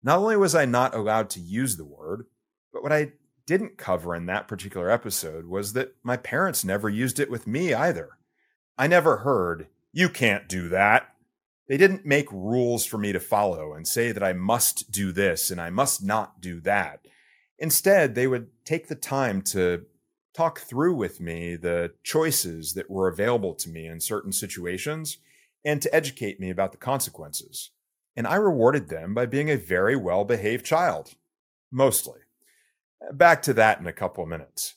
Not 0.01 0.19
only 0.19 0.37
was 0.37 0.55
I 0.55 0.65
not 0.65 0.95
allowed 0.95 1.29
to 1.31 1.39
use 1.39 1.75
the 1.75 1.85
word, 1.85 2.25
but 2.71 2.81
what 2.81 2.93
I 2.93 3.11
didn't 3.45 3.77
cover 3.77 4.15
in 4.15 4.27
that 4.27 4.47
particular 4.47 4.89
episode 4.89 5.45
was 5.45 5.73
that 5.73 5.95
my 6.03 6.15
parents 6.15 6.63
never 6.63 6.89
used 6.89 7.19
it 7.19 7.29
with 7.29 7.45
me 7.45 7.73
either. 7.73 8.11
I 8.77 8.87
never 8.87 9.17
heard, 9.17 9.67
you 9.91 10.07
can't 10.07 10.47
do 10.47 10.69
that. 10.69 11.13
They 11.71 11.77
didn't 11.77 12.05
make 12.05 12.29
rules 12.33 12.85
for 12.85 12.97
me 12.97 13.13
to 13.13 13.19
follow 13.21 13.75
and 13.75 13.87
say 13.87 14.11
that 14.11 14.21
I 14.21 14.33
must 14.33 14.91
do 14.91 15.13
this 15.13 15.49
and 15.49 15.61
I 15.61 15.69
must 15.69 16.03
not 16.03 16.41
do 16.41 16.59
that. 16.59 17.05
Instead, 17.57 18.13
they 18.13 18.27
would 18.27 18.49
take 18.65 18.89
the 18.89 18.95
time 18.95 19.41
to 19.43 19.85
talk 20.35 20.59
through 20.59 20.95
with 20.95 21.21
me 21.21 21.55
the 21.55 21.93
choices 22.03 22.73
that 22.73 22.89
were 22.89 23.07
available 23.07 23.55
to 23.55 23.69
me 23.69 23.87
in 23.87 24.01
certain 24.01 24.33
situations 24.33 25.19
and 25.63 25.81
to 25.81 25.95
educate 25.95 26.41
me 26.41 26.49
about 26.49 26.73
the 26.73 26.77
consequences. 26.77 27.69
And 28.17 28.27
I 28.27 28.35
rewarded 28.35 28.89
them 28.89 29.13
by 29.13 29.25
being 29.25 29.49
a 29.49 29.55
very 29.55 29.95
well 29.95 30.25
behaved 30.25 30.65
child. 30.65 31.15
Mostly. 31.71 32.19
Back 33.13 33.41
to 33.43 33.53
that 33.53 33.79
in 33.79 33.87
a 33.87 33.93
couple 33.93 34.25
of 34.25 34.29
minutes. 34.29 34.75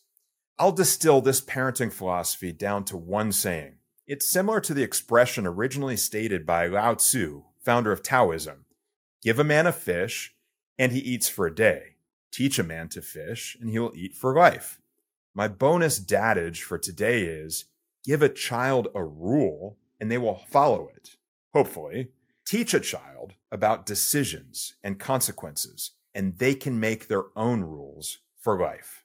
I'll 0.60 0.70
distill 0.70 1.22
this 1.22 1.40
parenting 1.40 1.92
philosophy 1.92 2.52
down 2.52 2.84
to 2.84 2.96
one 2.96 3.32
saying. 3.32 3.78
It's 4.06 4.28
similar 4.28 4.60
to 4.60 4.74
the 4.74 4.82
expression 4.82 5.46
originally 5.46 5.96
stated 5.96 6.44
by 6.44 6.66
Lao 6.66 6.92
Tzu, 6.92 7.44
founder 7.58 7.90
of 7.90 8.02
Taoism 8.02 8.66
Give 9.22 9.38
a 9.38 9.44
man 9.44 9.66
a 9.66 9.72
fish, 9.72 10.34
and 10.78 10.92
he 10.92 10.98
eats 10.98 11.30
for 11.30 11.46
a 11.46 11.54
day. 11.54 11.94
Teach 12.30 12.58
a 12.58 12.62
man 12.62 12.90
to 12.90 13.00
fish, 13.00 13.56
and 13.58 13.70
he 13.70 13.78
will 13.78 13.94
eat 13.94 14.14
for 14.14 14.36
life. 14.36 14.78
My 15.32 15.48
bonus 15.48 15.98
dadage 15.98 16.60
for 16.60 16.76
today 16.76 17.22
is 17.22 17.64
give 18.04 18.20
a 18.20 18.28
child 18.28 18.88
a 18.94 19.02
rule, 19.02 19.78
and 19.98 20.10
they 20.10 20.18
will 20.18 20.42
follow 20.50 20.90
it, 20.94 21.16
hopefully. 21.54 22.08
Teach 22.44 22.74
a 22.74 22.80
child 22.80 23.32
about 23.50 23.86
decisions 23.86 24.74
and 24.84 24.98
consequences, 24.98 25.92
and 26.14 26.36
they 26.36 26.54
can 26.54 26.78
make 26.78 27.08
their 27.08 27.24
own 27.34 27.62
rules 27.62 28.18
for 28.38 28.60
life. 28.60 29.03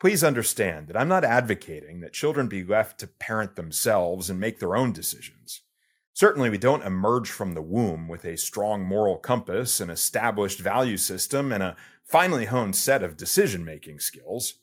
Please 0.00 0.22
understand 0.22 0.86
that 0.86 0.96
I'm 0.96 1.08
not 1.08 1.24
advocating 1.24 2.00
that 2.00 2.12
children 2.12 2.46
be 2.46 2.62
left 2.62 3.00
to 3.00 3.08
parent 3.08 3.56
themselves 3.56 4.30
and 4.30 4.38
make 4.38 4.60
their 4.60 4.76
own 4.76 4.92
decisions. 4.92 5.62
Certainly, 6.14 6.50
we 6.50 6.58
don't 6.58 6.84
emerge 6.84 7.30
from 7.30 7.54
the 7.54 7.62
womb 7.62 8.08
with 8.08 8.24
a 8.24 8.36
strong 8.36 8.84
moral 8.84 9.16
compass, 9.16 9.80
an 9.80 9.90
established 9.90 10.60
value 10.60 10.96
system, 10.96 11.52
and 11.52 11.62
a 11.62 11.76
finely 12.04 12.44
honed 12.44 12.76
set 12.76 13.02
of 13.02 13.16
decision 13.16 13.64
making 13.64 13.98
skills. 14.00 14.54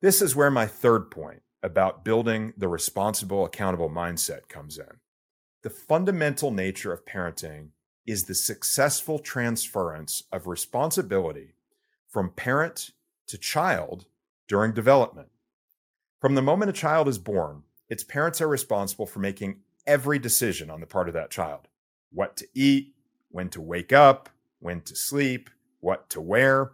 This 0.00 0.20
is 0.20 0.36
where 0.36 0.50
my 0.50 0.66
third 0.66 1.10
point 1.10 1.42
about 1.62 2.04
building 2.04 2.52
the 2.56 2.68
responsible, 2.68 3.44
accountable 3.44 3.88
mindset 3.88 4.48
comes 4.48 4.78
in. 4.78 5.00
The 5.62 5.70
fundamental 5.70 6.50
nature 6.50 6.92
of 6.92 7.06
parenting 7.06 7.68
is 8.06 8.24
the 8.24 8.34
successful 8.34 9.18
transference 9.18 10.24
of 10.30 10.46
responsibility 10.46 11.54
from 12.08 12.30
parent 12.30 12.90
to 13.28 13.38
child 13.38 14.06
during 14.48 14.72
development. 14.72 15.28
From 16.20 16.34
the 16.34 16.42
moment 16.42 16.70
a 16.70 16.74
child 16.74 17.08
is 17.08 17.18
born, 17.18 17.62
its 17.88 18.04
parents 18.04 18.40
are 18.40 18.48
responsible 18.48 19.06
for 19.06 19.18
making 19.20 19.60
every 19.86 20.18
decision 20.18 20.70
on 20.70 20.80
the 20.80 20.86
part 20.86 21.08
of 21.08 21.14
that 21.14 21.30
child 21.30 21.68
what 22.10 22.36
to 22.36 22.46
eat, 22.54 22.94
when 23.30 23.48
to 23.50 23.60
wake 23.60 23.92
up, 23.92 24.28
when 24.60 24.80
to 24.80 24.94
sleep, 24.94 25.50
what 25.80 26.08
to 26.08 26.20
wear. 26.20 26.72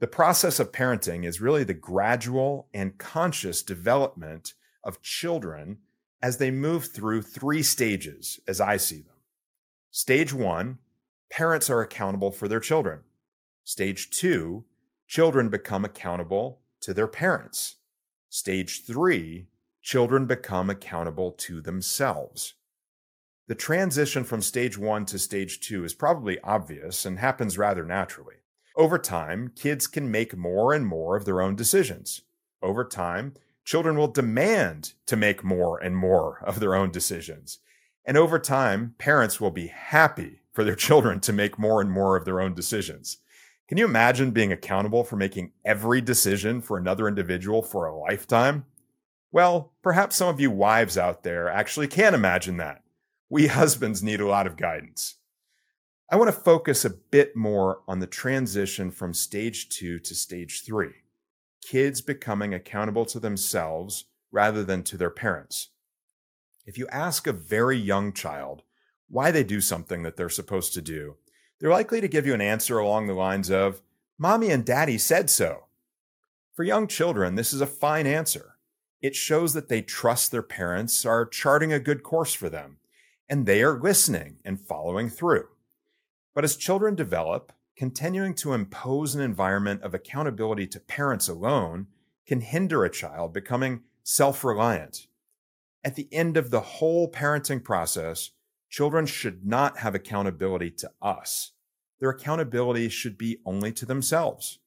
The 0.00 0.08
process 0.08 0.58
of 0.58 0.72
parenting 0.72 1.24
is 1.24 1.40
really 1.40 1.62
the 1.62 1.74
gradual 1.74 2.68
and 2.74 2.98
conscious 2.98 3.62
development 3.62 4.54
of 4.82 5.00
children 5.00 5.78
as 6.20 6.38
they 6.38 6.50
move 6.50 6.86
through 6.86 7.22
three 7.22 7.62
stages, 7.62 8.40
as 8.48 8.60
I 8.60 8.76
see 8.76 9.02
them. 9.02 9.14
Stage 9.92 10.32
one, 10.34 10.78
parents 11.30 11.70
are 11.70 11.80
accountable 11.80 12.32
for 12.32 12.48
their 12.48 12.60
children. 12.60 13.00
Stage 13.64 14.10
two, 14.10 14.64
children 15.06 15.48
become 15.48 15.84
accountable 15.84 16.61
to 16.82 16.94
their 16.94 17.08
parents. 17.08 17.76
Stage 18.28 18.84
three, 18.84 19.46
children 19.82 20.26
become 20.26 20.70
accountable 20.70 21.32
to 21.32 21.60
themselves. 21.60 22.54
The 23.48 23.54
transition 23.54 24.24
from 24.24 24.40
stage 24.40 24.78
one 24.78 25.04
to 25.06 25.18
stage 25.18 25.60
two 25.60 25.84
is 25.84 25.94
probably 25.94 26.38
obvious 26.40 27.04
and 27.04 27.18
happens 27.18 27.58
rather 27.58 27.84
naturally. 27.84 28.36
Over 28.76 28.98
time, 28.98 29.52
kids 29.54 29.86
can 29.86 30.10
make 30.10 30.36
more 30.36 30.72
and 30.72 30.86
more 30.86 31.16
of 31.16 31.24
their 31.24 31.40
own 31.40 31.56
decisions. 31.56 32.22
Over 32.62 32.84
time, 32.84 33.34
children 33.64 33.96
will 33.96 34.08
demand 34.08 34.94
to 35.06 35.16
make 35.16 35.44
more 35.44 35.78
and 35.78 35.96
more 35.96 36.42
of 36.44 36.60
their 36.60 36.74
own 36.74 36.90
decisions. 36.90 37.58
And 38.04 38.16
over 38.16 38.38
time, 38.38 38.94
parents 38.98 39.40
will 39.40 39.50
be 39.50 39.66
happy 39.66 40.40
for 40.52 40.64
their 40.64 40.74
children 40.86 41.20
to 41.20 41.32
make 41.32 41.58
more 41.58 41.80
and 41.80 41.90
more 41.90 42.16
of 42.16 42.24
their 42.24 42.40
own 42.40 42.54
decisions. 42.54 43.18
Can 43.72 43.78
you 43.78 43.86
imagine 43.86 44.32
being 44.32 44.52
accountable 44.52 45.02
for 45.02 45.16
making 45.16 45.52
every 45.64 46.02
decision 46.02 46.60
for 46.60 46.76
another 46.76 47.08
individual 47.08 47.62
for 47.62 47.86
a 47.86 47.98
lifetime? 47.98 48.66
Well, 49.30 49.72
perhaps 49.82 50.16
some 50.16 50.28
of 50.28 50.38
you 50.38 50.50
wives 50.50 50.98
out 50.98 51.22
there 51.22 51.48
actually 51.48 51.88
can 51.88 52.12
imagine 52.12 52.58
that. 52.58 52.82
We 53.30 53.46
husbands 53.46 54.02
need 54.02 54.20
a 54.20 54.26
lot 54.26 54.46
of 54.46 54.58
guidance. 54.58 55.14
I 56.10 56.16
want 56.16 56.28
to 56.28 56.38
focus 56.38 56.84
a 56.84 56.90
bit 56.90 57.34
more 57.34 57.80
on 57.88 58.00
the 58.00 58.06
transition 58.06 58.90
from 58.90 59.14
stage 59.14 59.70
two 59.70 59.98
to 60.00 60.14
stage 60.14 60.64
three 60.66 60.92
kids 61.66 62.02
becoming 62.02 62.52
accountable 62.52 63.06
to 63.06 63.18
themselves 63.18 64.04
rather 64.30 64.62
than 64.62 64.82
to 64.82 64.98
their 64.98 65.08
parents. 65.08 65.70
If 66.66 66.76
you 66.76 66.88
ask 66.88 67.26
a 67.26 67.32
very 67.32 67.78
young 67.78 68.12
child 68.12 68.64
why 69.08 69.30
they 69.30 69.44
do 69.44 69.62
something 69.62 70.02
that 70.02 70.18
they're 70.18 70.28
supposed 70.28 70.74
to 70.74 70.82
do, 70.82 71.16
they're 71.62 71.70
likely 71.70 72.00
to 72.00 72.08
give 72.08 72.26
you 72.26 72.34
an 72.34 72.40
answer 72.40 72.78
along 72.78 73.06
the 73.06 73.14
lines 73.14 73.48
of, 73.48 73.82
Mommy 74.18 74.50
and 74.50 74.64
Daddy 74.64 74.98
said 74.98 75.30
so. 75.30 75.66
For 76.54 76.64
young 76.64 76.88
children, 76.88 77.36
this 77.36 77.52
is 77.52 77.60
a 77.60 77.68
fine 77.68 78.04
answer. 78.04 78.56
It 79.00 79.14
shows 79.14 79.54
that 79.54 79.68
they 79.68 79.80
trust 79.80 80.32
their 80.32 80.42
parents 80.42 81.06
are 81.06 81.24
charting 81.24 81.72
a 81.72 81.78
good 81.78 82.02
course 82.02 82.34
for 82.34 82.48
them, 82.48 82.78
and 83.28 83.46
they 83.46 83.62
are 83.62 83.80
listening 83.80 84.38
and 84.44 84.60
following 84.60 85.08
through. 85.08 85.46
But 86.34 86.42
as 86.42 86.56
children 86.56 86.96
develop, 86.96 87.52
continuing 87.76 88.34
to 88.36 88.54
impose 88.54 89.14
an 89.14 89.20
environment 89.20 89.82
of 89.82 89.94
accountability 89.94 90.66
to 90.66 90.80
parents 90.80 91.28
alone 91.28 91.86
can 92.26 92.40
hinder 92.40 92.84
a 92.84 92.90
child 92.90 93.32
becoming 93.32 93.82
self 94.02 94.42
reliant. 94.42 95.06
At 95.84 95.94
the 95.94 96.08
end 96.12 96.36
of 96.36 96.50
the 96.50 96.60
whole 96.60 97.08
parenting 97.08 97.62
process, 97.62 98.30
Children 98.72 99.04
should 99.04 99.46
not 99.46 99.80
have 99.80 99.94
accountability 99.94 100.70
to 100.70 100.90
us. 101.02 101.52
Their 102.00 102.08
accountability 102.08 102.88
should 102.88 103.18
be 103.18 103.36
only 103.44 103.70
to 103.72 103.84
themselves. 103.84 104.60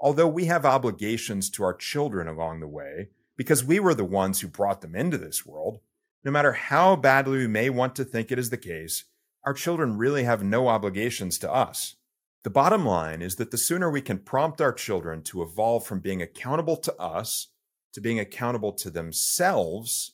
Although 0.00 0.26
we 0.26 0.46
have 0.46 0.66
obligations 0.66 1.48
to 1.50 1.62
our 1.62 1.72
children 1.72 2.26
along 2.26 2.58
the 2.58 2.66
way, 2.66 3.10
because 3.36 3.64
we 3.64 3.78
were 3.78 3.94
the 3.94 4.04
ones 4.04 4.40
who 4.40 4.48
brought 4.48 4.80
them 4.80 4.96
into 4.96 5.16
this 5.16 5.46
world, 5.46 5.78
no 6.24 6.32
matter 6.32 6.52
how 6.52 6.96
badly 6.96 7.38
we 7.38 7.46
may 7.46 7.70
want 7.70 7.94
to 7.94 8.04
think 8.04 8.32
it 8.32 8.40
is 8.40 8.50
the 8.50 8.56
case, 8.56 9.04
our 9.44 9.54
children 9.54 9.96
really 9.96 10.24
have 10.24 10.42
no 10.42 10.66
obligations 10.66 11.38
to 11.38 11.52
us. 11.52 11.94
The 12.42 12.50
bottom 12.50 12.84
line 12.84 13.22
is 13.22 13.36
that 13.36 13.52
the 13.52 13.56
sooner 13.56 13.88
we 13.88 14.02
can 14.02 14.18
prompt 14.18 14.60
our 14.60 14.72
children 14.72 15.22
to 15.22 15.42
evolve 15.42 15.86
from 15.86 16.00
being 16.00 16.20
accountable 16.20 16.76
to 16.78 16.94
us 16.96 17.48
to 17.92 18.00
being 18.00 18.18
accountable 18.18 18.72
to 18.72 18.90
themselves, 18.90 20.12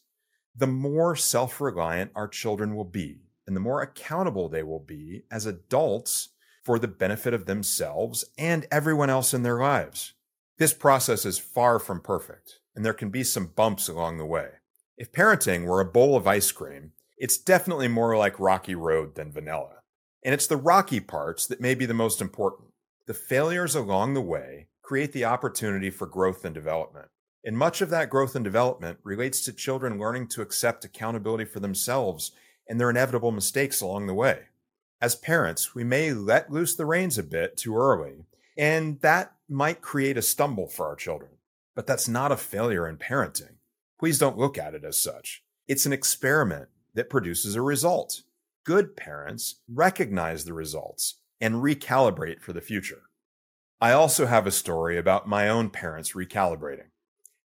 the 0.57 0.67
more 0.67 1.17
self 1.17 1.61
reliant 1.61 2.13
our 2.15 2.29
children 2.29 2.75
will 2.75 2.85
be 2.85 3.25
and 3.47 3.55
the 3.55 3.61
more 3.61 3.83
accountable 3.83 4.49
they 4.49 4.63
will 4.63 4.81
be 4.81 5.25
as 5.31 5.47
adults 5.47 6.31
for 6.63 6.79
the 6.79 6.89
benefit 6.89 7.35
of 7.35 7.47
themselves 7.47 8.25
and 8.39 8.67
everyone 8.71 9.11
else 9.11 9.35
in 9.35 9.43
their 9.43 9.59
lives. 9.59 10.15
This 10.59 10.73
process 10.73 11.27
is 11.27 11.39
far 11.39 11.79
from 11.79 12.01
perfect, 12.01 12.61
and 12.75 12.85
there 12.85 12.95
can 12.95 13.11
be 13.11 13.25
some 13.25 13.49
bumps 13.55 13.89
along 13.89 14.19
the 14.19 14.25
way. 14.25 14.49
If 14.97 15.13
parenting 15.13 15.65
were 15.65 15.81
a 15.81 15.85
bowl 15.85 16.17
of 16.17 16.27
ice 16.27 16.53
cream, 16.53 16.93
it's 17.19 17.37
definitely 17.37 17.89
more 17.89 18.17
like 18.17 18.39
Rocky 18.41 18.75
Road 18.75 19.15
than 19.15 19.33
vanilla. 19.33 19.81
And 20.25 20.33
it's 20.33 20.47
the 20.47 20.57
rocky 20.57 21.01
parts 21.01 21.47
that 21.49 21.61
may 21.61 21.75
be 21.75 21.87
the 21.87 21.93
most 21.93 22.21
important. 22.21 22.71
The 23.07 23.15
failures 23.15 23.75
along 23.75 24.15
the 24.15 24.23
way 24.23 24.69
create 24.83 25.13
the 25.13 25.25
opportunity 25.25 25.91
for 25.91 26.07
growth 26.07 26.45
and 26.45 26.55
development. 26.55 27.09
And 27.45 27.59
much 27.59 27.83
of 27.83 27.91
that 27.91 28.09
growth 28.09 28.35
and 28.35 28.45
development 28.45 28.99
relates 29.03 29.45
to 29.45 29.53
children 29.53 29.99
learning 29.99 30.29
to 30.29 30.43
accept 30.43 30.85
accountability 30.85 31.45
for 31.45 31.61
themselves 31.61 32.33
and 32.69 32.81
their 32.81 32.89
inevitable 32.91 33.33
mistakes 33.33 33.83
along 33.83 34.07
the 34.07 34.15
way. 34.15 34.45
As 35.01 35.15
parents, 35.15 35.75
we 35.75 35.85
may 35.85 36.15
let 36.15 36.51
loose 36.51 36.75
the 36.75 36.87
reins 36.87 37.19
a 37.19 37.23
bit 37.23 37.59
too 37.59 37.77
early, 37.77 38.25
and 38.57 38.99
that 39.01 39.35
might 39.49 39.83
create 39.83 40.17
a 40.17 40.23
stumble 40.23 40.69
for 40.69 40.87
our 40.87 40.97
children. 40.97 41.33
But 41.77 41.87
that's 41.87 42.09
not 42.09 42.33
a 42.33 42.37
failure 42.37 42.89
in 42.89 42.97
parenting. 42.97 43.57
Please 44.01 44.19
don't 44.19 44.39
look 44.39 44.57
at 44.57 44.75
it 44.75 44.85
as 44.85 44.99
such. 44.99 45.43
It's 45.69 45.85
an 45.85 45.93
experiment 45.93 46.69
that 46.95 47.11
produces 47.11 47.55
a 47.55 47.61
result. 47.61 48.23
Good 48.65 48.97
parents 48.97 49.57
recognize 49.69 50.45
the 50.45 50.55
results 50.55 51.17
and 51.41 51.57
recalibrate 51.57 52.41
for 52.41 52.55
the 52.55 52.63
future. 52.63 53.03
I 53.81 53.93
also 53.93 54.25
have 54.25 54.47
a 54.47 54.51
story 54.51 54.97
about 54.97 55.29
my 55.29 55.49
own 55.49 55.69
parents 55.69 56.13
recalibrating. 56.13 56.87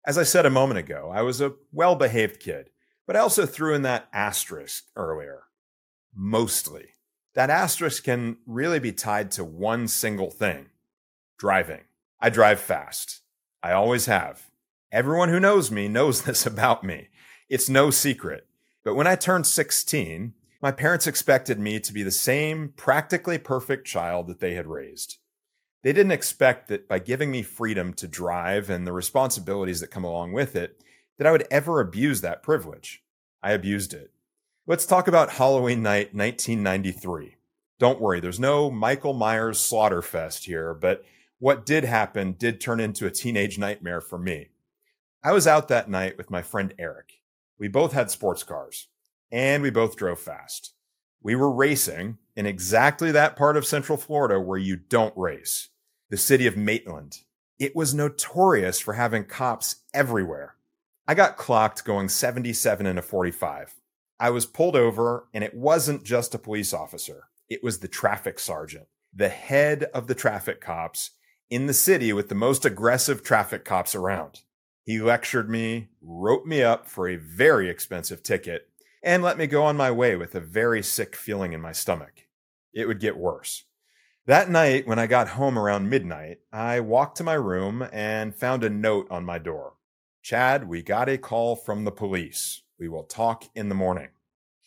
As 0.05 0.17
I 0.17 0.23
said 0.23 0.45
a 0.45 0.49
moment 0.49 0.79
ago, 0.79 1.11
I 1.13 1.21
was 1.21 1.41
a 1.41 1.53
well 1.71 1.95
behaved 1.95 2.39
kid, 2.39 2.69
but 3.05 3.15
I 3.15 3.19
also 3.19 3.45
threw 3.45 3.75
in 3.75 3.81
that 3.83 4.07
asterisk 4.13 4.85
earlier. 4.95 5.43
Mostly. 6.15 6.89
That 7.35 7.49
asterisk 7.49 8.03
can 8.03 8.37
really 8.45 8.79
be 8.79 8.91
tied 8.91 9.31
to 9.31 9.43
one 9.43 9.87
single 9.87 10.31
thing 10.31 10.67
driving. 11.37 11.81
I 12.19 12.29
drive 12.29 12.59
fast. 12.59 13.21
I 13.63 13.71
always 13.71 14.07
have. 14.07 14.49
Everyone 14.91 15.29
who 15.29 15.39
knows 15.39 15.71
me 15.71 15.87
knows 15.87 16.21
this 16.23 16.45
about 16.45 16.83
me. 16.83 17.09
It's 17.47 17.69
no 17.69 17.91
secret. 17.91 18.45
But 18.83 18.95
when 18.95 19.07
I 19.07 19.15
turned 19.15 19.47
16, 19.47 20.33
my 20.61 20.71
parents 20.71 21.07
expected 21.07 21.59
me 21.59 21.79
to 21.79 21.93
be 21.93 22.03
the 22.03 22.11
same 22.11 22.73
practically 22.75 23.37
perfect 23.37 23.87
child 23.87 24.27
that 24.27 24.39
they 24.39 24.55
had 24.55 24.67
raised. 24.67 25.18
They 25.83 25.93
didn't 25.93 26.11
expect 26.11 26.67
that 26.67 26.87
by 26.87 26.99
giving 26.99 27.31
me 27.31 27.41
freedom 27.41 27.93
to 27.93 28.07
drive 28.07 28.69
and 28.69 28.85
the 28.85 28.93
responsibilities 28.93 29.79
that 29.79 29.91
come 29.91 30.03
along 30.03 30.33
with 30.33 30.55
it, 30.55 30.83
that 31.17 31.27
I 31.27 31.31
would 31.31 31.47
ever 31.49 31.79
abuse 31.79 32.21
that 32.21 32.43
privilege. 32.43 33.03
I 33.41 33.51
abused 33.51 33.93
it. 33.93 34.11
Let's 34.67 34.85
talk 34.85 35.07
about 35.07 35.31
Halloween 35.31 35.81
night 35.81 36.13
1993. 36.13 37.35
Don't 37.79 38.01
worry, 38.01 38.19
there's 38.19 38.39
no 38.39 38.69
Michael 38.69 39.13
Myers 39.13 39.59
slaughter 39.59 40.01
fest 40.01 40.45
here, 40.45 40.73
but 40.73 41.05
What 41.39 41.65
did 41.65 41.85
happen 41.85 42.33
did 42.33 42.59
turn 42.59 42.81
into 42.81 43.07
a 43.07 43.11
teenage 43.11 43.57
nightmare 43.57 44.01
for 44.01 44.19
me. 44.19 44.49
I 45.23 45.31
was 45.31 45.47
out 45.47 45.69
that 45.69 45.89
night 45.89 46.17
with 46.17 46.29
my 46.29 46.41
friend 46.41 46.73
Eric. 46.77 47.21
We 47.57 47.69
both 47.69 47.93
had 47.93 48.11
sports 48.11 48.43
cars 48.43 48.87
and 49.31 49.63
we 49.63 49.69
both 49.69 49.95
drove 49.95 50.19
fast. 50.19 50.73
We 51.21 51.35
were 51.35 51.51
racing 51.51 52.17
in 52.35 52.45
exactly 52.45 53.11
that 53.11 53.35
part 53.35 53.57
of 53.57 53.65
Central 53.65 53.97
Florida 53.97 54.39
where 54.39 54.57
you 54.57 54.77
don't 54.77 55.17
race, 55.17 55.69
the 56.09 56.17
city 56.17 56.47
of 56.47 56.55
Maitland. 56.55 57.19
It 57.59 57.75
was 57.75 57.93
notorious 57.93 58.79
for 58.79 58.93
having 58.93 59.25
cops 59.25 59.83
everywhere. 59.93 60.55
I 61.05 61.15
got 61.15 61.37
clocked 61.37 61.83
going 61.83 62.07
77 62.07 62.85
in 62.85 62.97
a 62.97 63.01
45. 63.01 63.75
I 64.19 64.29
was 64.29 64.45
pulled 64.45 64.75
over, 64.75 65.27
and 65.33 65.43
it 65.43 65.53
wasn't 65.53 66.03
just 66.03 66.35
a 66.35 66.39
police 66.39 66.73
officer, 66.73 67.25
it 67.49 67.63
was 67.63 67.79
the 67.79 67.87
traffic 67.87 68.39
sergeant, 68.39 68.87
the 69.13 69.29
head 69.29 69.85
of 69.93 70.07
the 70.07 70.15
traffic 70.15 70.61
cops 70.61 71.11
in 71.49 71.65
the 71.65 71.73
city 71.73 72.13
with 72.13 72.29
the 72.29 72.35
most 72.35 72.63
aggressive 72.63 73.23
traffic 73.23 73.65
cops 73.65 73.95
around. 73.95 74.41
He 74.85 74.99
lectured 74.99 75.49
me, 75.49 75.89
wrote 76.01 76.45
me 76.45 76.63
up 76.63 76.87
for 76.87 77.07
a 77.07 77.15
very 77.15 77.69
expensive 77.69 78.23
ticket, 78.23 78.68
and 79.01 79.23
let 79.23 79.37
me 79.37 79.47
go 79.47 79.63
on 79.63 79.77
my 79.77 79.91
way 79.91 80.15
with 80.15 80.35
a 80.35 80.39
very 80.39 80.83
sick 80.83 81.15
feeling 81.15 81.53
in 81.53 81.61
my 81.61 81.71
stomach. 81.71 82.27
It 82.73 82.87
would 82.87 82.99
get 82.99 83.17
worse. 83.17 83.63
That 84.25 84.49
night, 84.49 84.85
when 84.85 84.99
I 84.99 85.07
got 85.07 85.29
home 85.29 85.57
around 85.57 85.89
midnight, 85.89 86.39
I 86.51 86.81
walked 86.81 87.17
to 87.17 87.23
my 87.23 87.33
room 87.33 87.87
and 87.91 88.35
found 88.35 88.63
a 88.63 88.69
note 88.69 89.07
on 89.09 89.25
my 89.25 89.39
door. 89.39 89.73
Chad, 90.21 90.67
we 90.67 90.83
got 90.83 91.09
a 91.09 91.17
call 91.17 91.55
from 91.55 91.83
the 91.83 91.91
police. 91.91 92.61
We 92.77 92.89
will 92.89 93.05
talk 93.05 93.45
in 93.55 93.69
the 93.69 93.75
morning. 93.75 94.09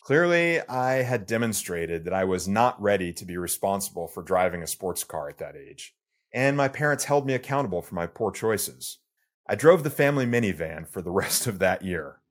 Clearly, 0.02 0.60
I 0.62 1.02
had 1.02 1.26
demonstrated 1.26 2.04
that 2.04 2.12
I 2.12 2.24
was 2.24 2.48
not 2.48 2.80
ready 2.82 3.12
to 3.12 3.24
be 3.24 3.36
responsible 3.36 4.08
for 4.08 4.24
driving 4.24 4.62
a 4.62 4.66
sports 4.66 5.04
car 5.04 5.28
at 5.28 5.38
that 5.38 5.54
age, 5.54 5.94
and 6.34 6.56
my 6.56 6.66
parents 6.66 7.04
held 7.04 7.24
me 7.24 7.34
accountable 7.34 7.82
for 7.82 7.94
my 7.94 8.06
poor 8.06 8.32
choices. 8.32 8.98
I 9.46 9.54
drove 9.54 9.84
the 9.84 9.90
family 9.90 10.26
minivan 10.26 10.88
for 10.88 11.02
the 11.02 11.10
rest 11.22 11.46
of 11.46 11.60
that 11.60 11.82
year. 11.82 12.21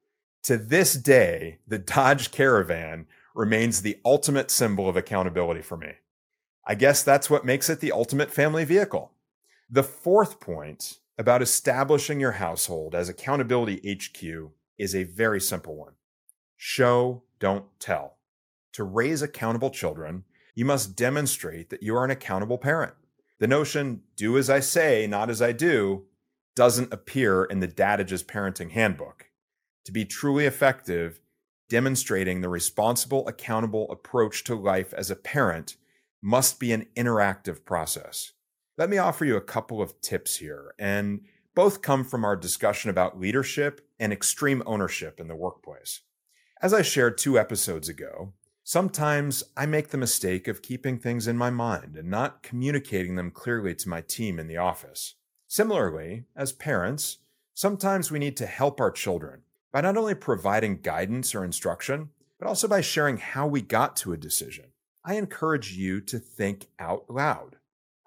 To 0.43 0.57
this 0.57 0.93
day, 0.95 1.59
the 1.67 1.77
Dodge 1.77 2.31
Caravan 2.31 3.05
remains 3.35 3.81
the 3.81 3.99
ultimate 4.03 4.49
symbol 4.49 4.89
of 4.89 4.97
accountability 4.97 5.61
for 5.61 5.77
me. 5.77 5.93
I 6.65 6.75
guess 6.75 7.03
that's 7.03 7.29
what 7.29 7.45
makes 7.45 7.69
it 7.69 7.79
the 7.79 7.91
ultimate 7.91 8.31
family 8.31 8.65
vehicle. 8.65 9.11
The 9.69 9.83
fourth 9.83 10.39
point 10.39 10.97
about 11.17 11.41
establishing 11.41 12.19
your 12.19 12.33
household 12.33 12.95
as 12.95 13.07
accountability 13.07 13.79
HQ 13.93 14.51
is 14.77 14.95
a 14.95 15.03
very 15.03 15.39
simple 15.39 15.75
one 15.75 15.93
show, 16.57 17.23
don't 17.39 17.65
tell. 17.79 18.17
To 18.73 18.83
raise 18.83 19.23
accountable 19.23 19.71
children, 19.71 20.23
you 20.53 20.63
must 20.63 20.95
demonstrate 20.95 21.71
that 21.71 21.81
you 21.81 21.95
are 21.95 22.05
an 22.05 22.11
accountable 22.11 22.59
parent. 22.59 22.93
The 23.39 23.47
notion, 23.47 24.01
do 24.15 24.37
as 24.37 24.49
I 24.49 24.59
say, 24.59 25.07
not 25.07 25.31
as 25.31 25.41
I 25.41 25.53
do, 25.53 26.05
doesn't 26.55 26.93
appear 26.93 27.43
in 27.45 27.61
the 27.61 27.67
Dadage's 27.67 28.23
parenting 28.23 28.71
handbook. 28.71 29.30
To 29.85 29.91
be 29.91 30.05
truly 30.05 30.45
effective, 30.45 31.19
demonstrating 31.69 32.41
the 32.41 32.49
responsible, 32.49 33.27
accountable 33.27 33.89
approach 33.91 34.43
to 34.43 34.55
life 34.55 34.93
as 34.93 35.09
a 35.09 35.15
parent 35.15 35.77
must 36.21 36.59
be 36.59 36.71
an 36.71 36.87
interactive 36.95 37.65
process. 37.65 38.33
Let 38.77 38.89
me 38.89 38.97
offer 38.97 39.25
you 39.25 39.37
a 39.37 39.41
couple 39.41 39.81
of 39.81 39.99
tips 40.01 40.37
here, 40.37 40.73
and 40.77 41.21
both 41.55 41.81
come 41.81 42.03
from 42.03 42.23
our 42.23 42.35
discussion 42.35 42.89
about 42.89 43.19
leadership 43.19 43.87
and 43.99 44.13
extreme 44.13 44.63
ownership 44.65 45.19
in 45.19 45.27
the 45.27 45.35
workplace. 45.35 46.01
As 46.61 46.73
I 46.73 46.83
shared 46.83 47.17
two 47.17 47.39
episodes 47.39 47.89
ago, 47.89 48.33
sometimes 48.63 49.43
I 49.57 49.65
make 49.65 49.89
the 49.89 49.97
mistake 49.97 50.47
of 50.47 50.61
keeping 50.61 50.99
things 50.99 51.27
in 51.27 51.37
my 51.37 51.49
mind 51.49 51.95
and 51.97 52.09
not 52.09 52.43
communicating 52.43 53.15
them 53.15 53.31
clearly 53.31 53.73
to 53.75 53.89
my 53.89 54.01
team 54.01 54.39
in 54.39 54.47
the 54.47 54.57
office. 54.57 55.15
Similarly, 55.47 56.25
as 56.35 56.51
parents, 56.51 57.17
sometimes 57.53 58.11
we 58.11 58.19
need 58.19 58.37
to 58.37 58.45
help 58.45 58.79
our 58.79 58.91
children 58.91 59.41
by 59.71 59.81
not 59.81 59.97
only 59.97 60.15
providing 60.15 60.81
guidance 60.81 61.33
or 61.33 61.43
instruction, 61.43 62.09
but 62.39 62.47
also 62.47 62.67
by 62.67 62.81
sharing 62.81 63.17
how 63.17 63.47
we 63.47 63.61
got 63.61 63.95
to 63.97 64.13
a 64.13 64.17
decision. 64.17 64.65
I 65.05 65.15
encourage 65.15 65.73
you 65.73 66.01
to 66.01 66.19
think 66.19 66.67
out 66.79 67.09
loud. 67.09 67.57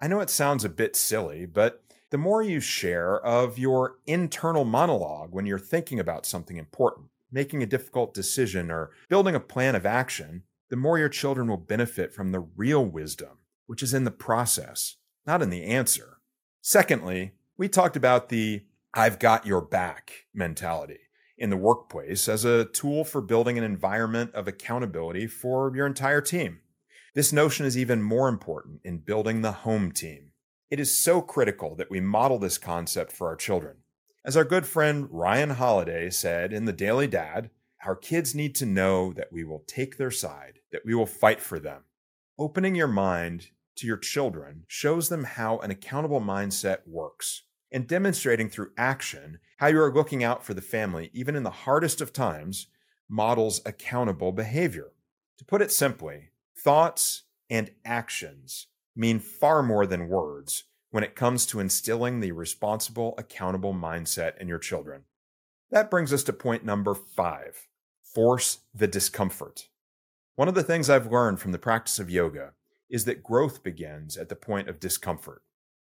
I 0.01 0.09
know 0.09 0.21
it 0.21 0.31
sounds 0.31 0.65
a 0.65 0.69
bit 0.69 0.97
silly, 0.97 1.47
but 1.47 1.83
the 2.11 2.19
more 2.19 2.43
you 2.43 2.61
share 2.61 3.21
of 3.21 3.59
your 3.59 3.97
internal 4.07 4.65
monologue 4.65 5.33
when 5.33 5.47
you're 5.47 5.59
thinking 5.59 5.99
about 5.99 6.27
something 6.27 6.57
important, 6.57 7.07
making 7.33 7.63
a 7.63 7.67
difficult 7.67 8.15
decision, 8.15 8.71
or 8.71 8.91
building 9.09 9.35
a 9.35 9.41
plan 9.41 9.75
of 9.75 9.87
action, 9.87 10.43
the 10.71 10.77
more 10.77 10.99
your 10.99 11.09
children 11.09 11.49
will 11.49 11.57
benefit 11.57 12.13
from 12.13 12.33
the 12.33 12.41
real 12.41 12.85
wisdom, 12.85 13.39
which 13.67 13.83
is 13.83 13.95
in 13.95 14.05
the 14.05 14.11
process, 14.11 14.97
not 15.27 15.43
in 15.43 15.51
the 15.51 15.65
answer. 15.65 16.19
Secondly, 16.61 17.33
we 17.57 17.69
talked 17.69 17.97
about 17.97 18.29
the 18.29 18.65
I've 18.93 19.19
got 19.19 19.47
your 19.47 19.61
back 19.61 20.27
mentality 20.33 21.04
in 21.37 21.51
the 21.51 21.57
workplace 21.57 22.29
as 22.29 22.45
a 22.45 22.65
tool 22.65 23.05
for 23.05 23.21
building 23.21 23.59
an 23.59 23.65
environment 23.65 24.33
of 24.35 24.47
accountability 24.47 25.27
for 25.27 25.75
your 25.75 25.87
entire 25.87 26.21
team. 26.21 26.61
This 27.15 27.33
notion 27.33 27.67
is 27.67 27.79
even 27.79 28.03
more 28.03 28.29
important 28.29 28.81
in 28.85 28.99
building 28.99 29.43
the 29.43 29.53
home 29.53 29.93
team. 29.93 30.33
It 30.71 30.81
is 30.81 30.97
so 30.97 31.21
critical 31.21 31.77
that 31.77 31.91
we 31.91 32.01
model 32.01 32.39
this 32.39 32.59
concept 32.59 33.13
for 33.13 33.29
our 33.29 33.37
children. 33.37 33.77
As 34.25 34.37
our 34.37 34.45
good 34.45 34.67
friend 34.67 35.07
Ryan 35.11 35.51
Holiday 35.51 36.11
said 36.11 36.53
in 36.53 36.65
The 36.65 36.73
Daily 36.73 37.07
Dad, 37.07 37.51
our 37.85 37.95
kids 37.95 38.35
need 38.35 38.55
to 38.57 38.67
know 38.67 39.13
that 39.13 39.31
we 39.31 39.45
will 39.45 39.63
take 39.67 39.97
their 39.99 40.11
side, 40.11 40.61
that 40.73 40.87
we 40.87 40.95
will 40.95 41.07
fight 41.07 41.41
for 41.41 41.59
them. 41.59 41.83
Opening 42.39 42.75
your 42.75 42.89
mind 42.89 43.49
to 43.77 43.87
your 43.87 43.99
children 43.99 44.65
shows 44.67 45.09
them 45.09 45.25
how 45.25 45.59
an 45.59 45.71
accountable 45.71 46.21
mindset 46.21 46.79
works 46.87 47.43
and 47.71 47.87
demonstrating 47.87 48.49
through 48.49 48.71
action 48.79 49.39
how 49.59 49.69
you 49.69 49.81
are 49.81 49.93
looking 49.93 50.25
out 50.25 50.45
for 50.45 50.55
the 50.55 50.61
family, 50.61 51.11
even 51.13 51.37
in 51.37 51.43
the 51.43 51.51
hardest 51.51 52.01
of 52.01 52.13
times, 52.13 52.67
models 53.09 53.61
accountable 53.65 54.33
behavior. 54.33 54.93
To 55.39 55.45
put 55.45 55.63
it 55.63 55.73
simply, 55.73 56.31
thoughts 56.57 57.23
and 57.51 57.71
actions 57.85 58.67
mean 58.97 59.19
far 59.19 59.63
more 59.63 59.87
than 59.87 60.09
words 60.09 60.65
when 60.91 61.05
it 61.05 61.17
comes 61.17 61.45
to 61.47 61.61
instilling 61.61 62.21
the 62.21 62.33
responsible, 62.33 63.15
accountable 63.19 63.75
mindset 63.75 64.39
in 64.39 64.49
your 64.49 64.59
children. 64.59 65.03
That 65.71 65.91
brings 65.91 66.13
us 66.13 66.23
to 66.25 66.33
point 66.33 66.65
number 66.65 66.95
five 66.95 67.67
force 68.03 68.59
the 68.73 68.87
discomfort. 68.87 69.69
One 70.37 70.47
of 70.47 70.55
the 70.55 70.63
things 70.63 70.89
I've 70.89 71.11
learned 71.11 71.41
from 71.41 71.51
the 71.51 71.59
practice 71.59 71.99
of 71.99 72.11
yoga 72.11 72.53
is 72.89 73.05
that 73.07 73.25
growth 73.25 73.65
begins 73.65 74.17
at 74.17 74.29
the 74.29 74.37
point 74.37 74.69
of 74.69 74.79
discomfort. 74.79 75.43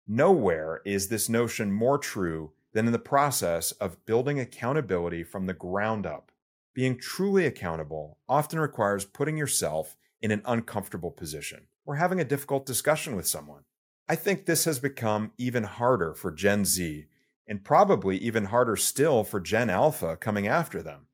Nowhere 0.08 0.82
is 0.86 1.08
this 1.08 1.28
notion 1.28 1.72
more 1.72 1.98
true 1.98 2.52
than 2.74 2.86
in 2.86 2.92
the 2.92 3.00
process 3.00 3.72
of 3.74 4.06
building 4.06 4.40
accountability 4.40 5.24
from 5.24 5.46
the 5.46 5.54
ground 5.54 6.06
up. 6.06 6.32
Being 6.74 6.98
truly 6.98 7.46
accountable 7.46 8.20
often 8.28 8.60
requires 8.60 9.06
putting 9.06 9.38
yourself 9.38 9.98
in 10.22 10.32
an 10.32 10.42
uncomfortable 10.46 11.12
position 11.12 11.68
or 11.86 11.96
having 11.96 12.20
a 12.20 12.26
difficult 12.26 12.66
discussion 12.66 13.16
with 13.16 13.28
someone. 13.28 13.64
I 14.08 14.16
think 14.16 14.46
this 14.46 14.66
has 14.66 14.80
become 14.80 15.32
even 15.38 15.64
harder 15.64 16.14
for 16.14 16.32
Gen 16.32 16.66
Z 16.66 17.06
and 17.48 17.64
probably 17.64 18.18
even 18.18 18.46
harder 18.46 18.76
still 18.76 19.24
for 19.24 19.40
Gen 19.40 19.70
Alpha 19.70 20.16
coming 20.16 20.48
after 20.48 20.82
them. 20.84 21.08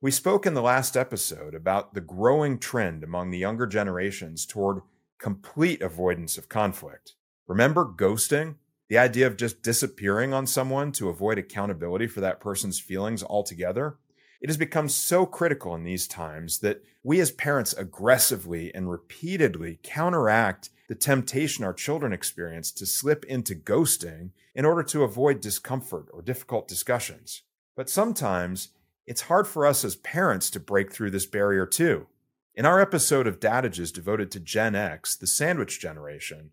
We 0.00 0.10
spoke 0.10 0.46
in 0.46 0.54
the 0.54 0.62
last 0.62 0.96
episode 0.96 1.54
about 1.54 1.94
the 1.94 2.00
growing 2.00 2.58
trend 2.58 3.02
among 3.02 3.30
the 3.30 3.38
younger 3.38 3.66
generations 3.66 4.46
toward 4.46 4.82
complete 5.18 5.82
avoidance 5.82 6.38
of 6.38 6.48
conflict. 6.48 7.14
Remember 7.46 7.84
ghosting? 7.84 8.56
The 8.88 8.98
idea 8.98 9.26
of 9.26 9.36
just 9.36 9.62
disappearing 9.62 10.32
on 10.32 10.46
someone 10.46 10.92
to 10.92 11.10
avoid 11.10 11.38
accountability 11.38 12.06
for 12.06 12.20
that 12.20 12.40
person's 12.40 12.80
feelings 12.80 13.22
altogether? 13.22 13.98
It 14.40 14.48
has 14.48 14.56
become 14.56 14.88
so 14.88 15.26
critical 15.26 15.74
in 15.74 15.84
these 15.84 16.06
times 16.06 16.60
that 16.60 16.82
we 17.02 17.20
as 17.20 17.30
parents 17.30 17.74
aggressively 17.74 18.74
and 18.74 18.90
repeatedly 18.90 19.78
counteract 19.82 20.70
the 20.88 20.94
temptation 20.94 21.64
our 21.64 21.74
children 21.74 22.14
experience 22.14 22.72
to 22.72 22.86
slip 22.86 23.24
into 23.26 23.54
ghosting 23.54 24.30
in 24.54 24.64
order 24.64 24.82
to 24.84 25.02
avoid 25.02 25.40
discomfort 25.40 26.06
or 26.12 26.22
difficult 26.22 26.66
discussions. 26.66 27.42
But 27.76 27.90
sometimes 27.90 28.70
it's 29.06 29.22
hard 29.22 29.46
for 29.46 29.66
us 29.66 29.84
as 29.84 29.96
parents 29.96 30.48
to 30.50 30.60
break 30.60 30.92
through 30.92 31.10
this 31.10 31.26
barrier 31.26 31.66
too. 31.66 32.06
In 32.54 32.64
our 32.64 32.80
episode 32.80 33.26
of 33.26 33.38
Dadages 33.38 33.92
devoted 33.92 34.30
to 34.30 34.40
Gen 34.40 34.74
X, 34.74 35.14
the 35.14 35.26
sandwich 35.26 35.78
generation, 35.78 36.50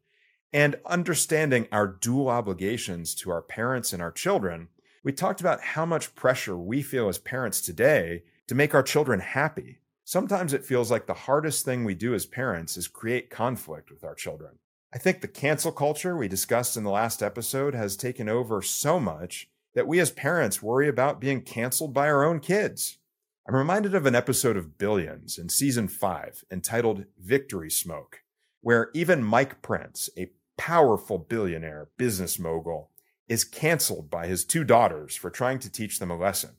and 0.55 0.77
understanding 0.85 1.67
our 1.69 1.85
dual 1.85 2.29
obligations 2.29 3.13
to 3.13 3.29
our 3.29 3.41
parents 3.41 3.91
and 3.91 4.01
our 4.01 4.09
children, 4.09 4.69
we 5.03 5.11
talked 5.11 5.41
about 5.41 5.59
how 5.59 5.85
much 5.85 6.15
pressure 6.15 6.57
we 6.57 6.81
feel 6.81 7.09
as 7.09 7.17
parents 7.17 7.59
today 7.59 8.23
to 8.47 8.55
make 8.55 8.73
our 8.73 8.81
children 8.81 9.19
happy. 9.19 9.79
Sometimes 10.05 10.53
it 10.53 10.63
feels 10.63 10.89
like 10.89 11.07
the 11.07 11.13
hardest 11.13 11.65
thing 11.65 11.83
we 11.83 11.93
do 11.93 12.13
as 12.13 12.25
parents 12.25 12.77
is 12.77 12.87
create 12.87 13.29
conflict 13.29 13.91
with 13.91 14.05
our 14.05 14.15
children. 14.15 14.51
I 14.93 14.97
think 14.97 15.19
the 15.19 15.27
cancel 15.27 15.73
culture 15.73 16.15
we 16.15 16.29
discussed 16.29 16.77
in 16.77 16.85
the 16.85 16.89
last 16.89 17.21
episode 17.21 17.75
has 17.75 17.97
taken 17.97 18.29
over 18.29 18.61
so 18.61 18.97
much 18.97 19.49
that 19.73 19.89
we 19.89 19.99
as 19.99 20.09
parents 20.09 20.63
worry 20.63 20.87
about 20.87 21.19
being 21.19 21.41
canceled 21.41 21.93
by 21.93 22.07
our 22.07 22.23
own 22.23 22.39
kids. 22.39 22.97
I'm 23.45 23.57
reminded 23.57 23.93
of 23.93 24.05
an 24.05 24.15
episode 24.15 24.55
of 24.55 24.77
Billions 24.77 25.37
in 25.37 25.49
season 25.49 25.89
five 25.89 26.45
entitled 26.49 27.03
Victory 27.19 27.69
Smoke, 27.69 28.21
where 28.61 28.89
even 28.93 29.21
Mike 29.21 29.61
Prince, 29.61 30.09
a 30.17 30.31
powerful 30.57 31.17
billionaire, 31.17 31.89
business 31.97 32.39
mogul, 32.39 32.91
is 33.27 33.43
canceled 33.43 34.09
by 34.09 34.27
his 34.27 34.45
two 34.45 34.63
daughters 34.63 35.15
for 35.15 35.29
trying 35.29 35.59
to 35.59 35.71
teach 35.71 35.99
them 35.99 36.11
a 36.11 36.17
lesson. 36.17 36.51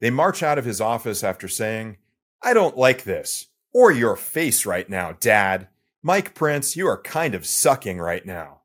They 0.00 0.10
march 0.10 0.42
out 0.42 0.58
of 0.58 0.64
his 0.64 0.80
office 0.80 1.22
after 1.22 1.48
saying, 1.48 1.98
I 2.42 2.54
don't 2.54 2.76
like 2.76 3.04
this, 3.04 3.46
or 3.72 3.90
your 3.90 4.16
face 4.16 4.66
right 4.66 4.88
now, 4.88 5.12
Dad. 5.12 5.68
Mike 6.02 6.34
Prince, 6.34 6.76
you 6.76 6.86
are 6.86 7.00
kind 7.00 7.34
of 7.34 7.46
sucking 7.46 7.98
right 7.98 8.26
now. 8.26 8.60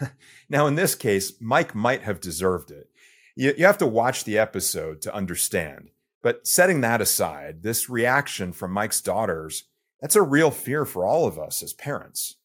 now, 0.48 0.66
in 0.66 0.74
this 0.74 0.94
case, 0.94 1.34
Mike 1.40 1.74
might 1.74 2.02
have 2.02 2.20
deserved 2.20 2.70
it. 2.70 2.88
You, 3.36 3.54
you 3.58 3.66
have 3.66 3.78
to 3.78 3.86
watch 3.86 4.24
the 4.24 4.38
episode 4.38 5.02
to 5.02 5.14
understand. 5.14 5.90
But 6.22 6.46
setting 6.46 6.80
that 6.80 7.00
aside, 7.00 7.62
this 7.62 7.88
reaction 7.88 8.52
from 8.52 8.72
Mike's 8.72 9.00
daughters, 9.00 9.64
that's 10.00 10.16
a 10.16 10.22
real 10.22 10.50
fear 10.50 10.84
for 10.84 11.04
all 11.04 11.26
of 11.26 11.38
us 11.38 11.62
as 11.62 11.72
parents. 11.72 12.36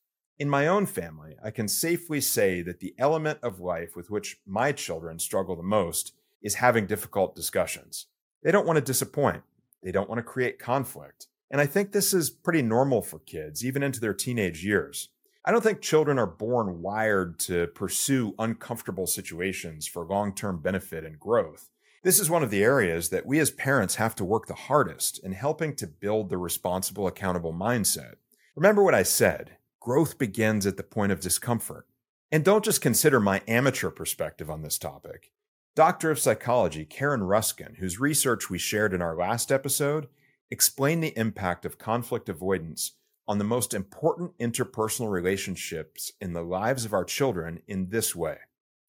In 0.43 0.49
my 0.49 0.67
own 0.67 0.87
family, 0.87 1.37
I 1.41 1.51
can 1.51 1.69
safely 1.69 2.19
say 2.19 2.61
that 2.63 2.81
the 2.81 2.93
element 2.97 3.39
of 3.41 3.61
life 3.61 3.95
with 3.95 4.11
which 4.11 4.41
my 4.45 4.73
children 4.73 5.17
struggle 5.17 5.55
the 5.55 5.63
most 5.63 6.11
is 6.41 6.55
having 6.55 6.85
difficult 6.85 7.33
discussions. 7.33 8.07
They 8.43 8.51
don't 8.51 8.67
want 8.67 8.75
to 8.75 8.81
disappoint. 8.81 9.43
They 9.81 9.93
don't 9.93 10.09
want 10.09 10.19
to 10.19 10.23
create 10.23 10.59
conflict. 10.59 11.27
And 11.49 11.61
I 11.61 11.65
think 11.65 11.93
this 11.93 12.13
is 12.13 12.29
pretty 12.29 12.61
normal 12.61 13.01
for 13.01 13.19
kids, 13.19 13.65
even 13.65 13.83
into 13.83 14.01
their 14.01 14.13
teenage 14.13 14.65
years. 14.65 15.07
I 15.45 15.53
don't 15.53 15.63
think 15.63 15.79
children 15.79 16.19
are 16.19 16.27
born 16.27 16.81
wired 16.81 17.39
to 17.47 17.67
pursue 17.67 18.35
uncomfortable 18.37 19.07
situations 19.07 19.87
for 19.87 20.03
long 20.03 20.35
term 20.35 20.61
benefit 20.61 21.05
and 21.05 21.17
growth. 21.17 21.69
This 22.03 22.19
is 22.19 22.29
one 22.29 22.43
of 22.43 22.49
the 22.49 22.65
areas 22.65 23.11
that 23.11 23.25
we 23.25 23.39
as 23.39 23.49
parents 23.49 23.95
have 23.95 24.13
to 24.15 24.25
work 24.25 24.47
the 24.47 24.55
hardest 24.55 25.23
in 25.23 25.31
helping 25.31 25.73
to 25.77 25.87
build 25.87 26.29
the 26.29 26.37
responsible, 26.37 27.07
accountable 27.07 27.53
mindset. 27.53 28.15
Remember 28.57 28.83
what 28.83 28.93
I 28.93 29.03
said 29.03 29.55
growth 29.83 30.17
begins 30.17 30.65
at 30.65 30.77
the 30.77 30.83
point 30.83 31.11
of 31.11 31.19
discomfort. 31.19 31.85
And 32.31 32.45
don't 32.45 32.63
just 32.63 32.81
consider 32.81 33.19
my 33.19 33.41
amateur 33.49 33.89
perspective 33.89 34.49
on 34.49 34.61
this 34.61 34.77
topic. 34.77 35.29
Doctor 35.75 36.09
of 36.09 36.19
Psychology 36.19 36.85
Karen 36.85 37.21
Ruskin, 37.21 37.75
whose 37.79 37.99
research 37.99 38.49
we 38.49 38.57
shared 38.57 38.93
in 38.93 39.01
our 39.01 39.13
last 39.13 39.51
episode, 39.51 40.07
explained 40.49 41.03
the 41.03 41.17
impact 41.17 41.65
of 41.65 41.77
conflict 41.77 42.29
avoidance 42.29 42.93
on 43.27 43.39
the 43.39 43.43
most 43.43 43.73
important 43.73 44.37
interpersonal 44.37 45.11
relationships 45.11 46.13
in 46.21 46.31
the 46.31 46.43
lives 46.43 46.85
of 46.85 46.93
our 46.93 47.03
children 47.03 47.61
in 47.67 47.89
this 47.89 48.15
way. 48.15 48.37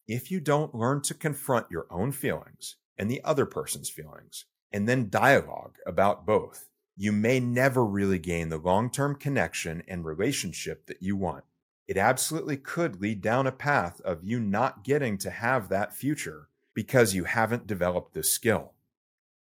If 0.07 0.31
you 0.31 0.39
don't 0.39 0.77
learn 0.77 1.03
to 1.03 1.15
confront 1.15 1.73
your 1.73 1.87
own 1.91 2.13
feelings 2.13 2.77
and 2.97 3.11
the 3.11 3.23
other 3.25 3.47
person's 3.47 3.91
feelings, 3.91 4.45
and 4.73 4.89
then 4.89 5.11
dialogue 5.11 5.77
about 5.87 6.25
both, 6.25 6.69
you 6.97 7.13
may 7.13 7.41
never 7.41 7.85
really 7.85 8.19
gain 8.19 8.49
the 8.49 8.59
long 8.59 8.91
term 8.91 9.17
connection 9.17 9.83
and 9.89 10.05
relationship 10.05 10.87
that 10.87 11.03
you 11.03 11.17
want. 11.17 11.45
It 11.87 11.97
absolutely 11.97 12.57
could 12.57 13.01
lead 13.01 13.21
down 13.21 13.47
a 13.47 13.53
path 13.53 14.01
of 14.03 14.25
you 14.25 14.41
not 14.41 14.85
getting 14.85 15.19
to 15.19 15.31
have 15.31 15.69
that 15.69 15.95
future 15.95 16.49
because 16.73 17.15
you 17.15 17.25
haven't 17.25 17.67
developed 17.67 18.15
this 18.15 18.31
skill. 18.31 18.73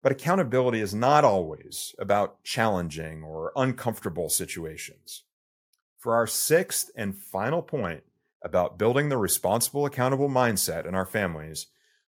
But 0.02 0.12
accountability 0.12 0.80
is 0.80 0.96
not 0.96 1.24
always 1.24 1.94
about 2.00 2.44
challenging 2.44 3.24
or 3.24 3.52
uncomfortable 3.56 4.30
situations. 4.30 5.24
For 5.98 6.16
our 6.16 6.26
sixth 6.26 6.90
and 6.96 7.16
final 7.16 7.62
point 7.62 8.04
about 8.42 8.80
building 8.80 9.10
the 9.10 9.18
responsible, 9.18 9.86
accountable 9.86 10.30
mindset 10.30 10.88
in 10.88 10.96
our 10.96 11.06
families, 11.06 11.68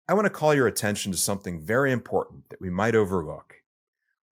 I 0.09 0.15
want 0.15 0.25
to 0.27 0.31
call 0.31 0.55
your 0.55 0.67
attention 0.67 1.13
to 1.13 1.19
something 1.19 1.61
very 1.61 1.93
important 1.93 2.49
that 2.49 2.61
we 2.61 2.71
might 2.71 2.95
overlook. 2.95 3.57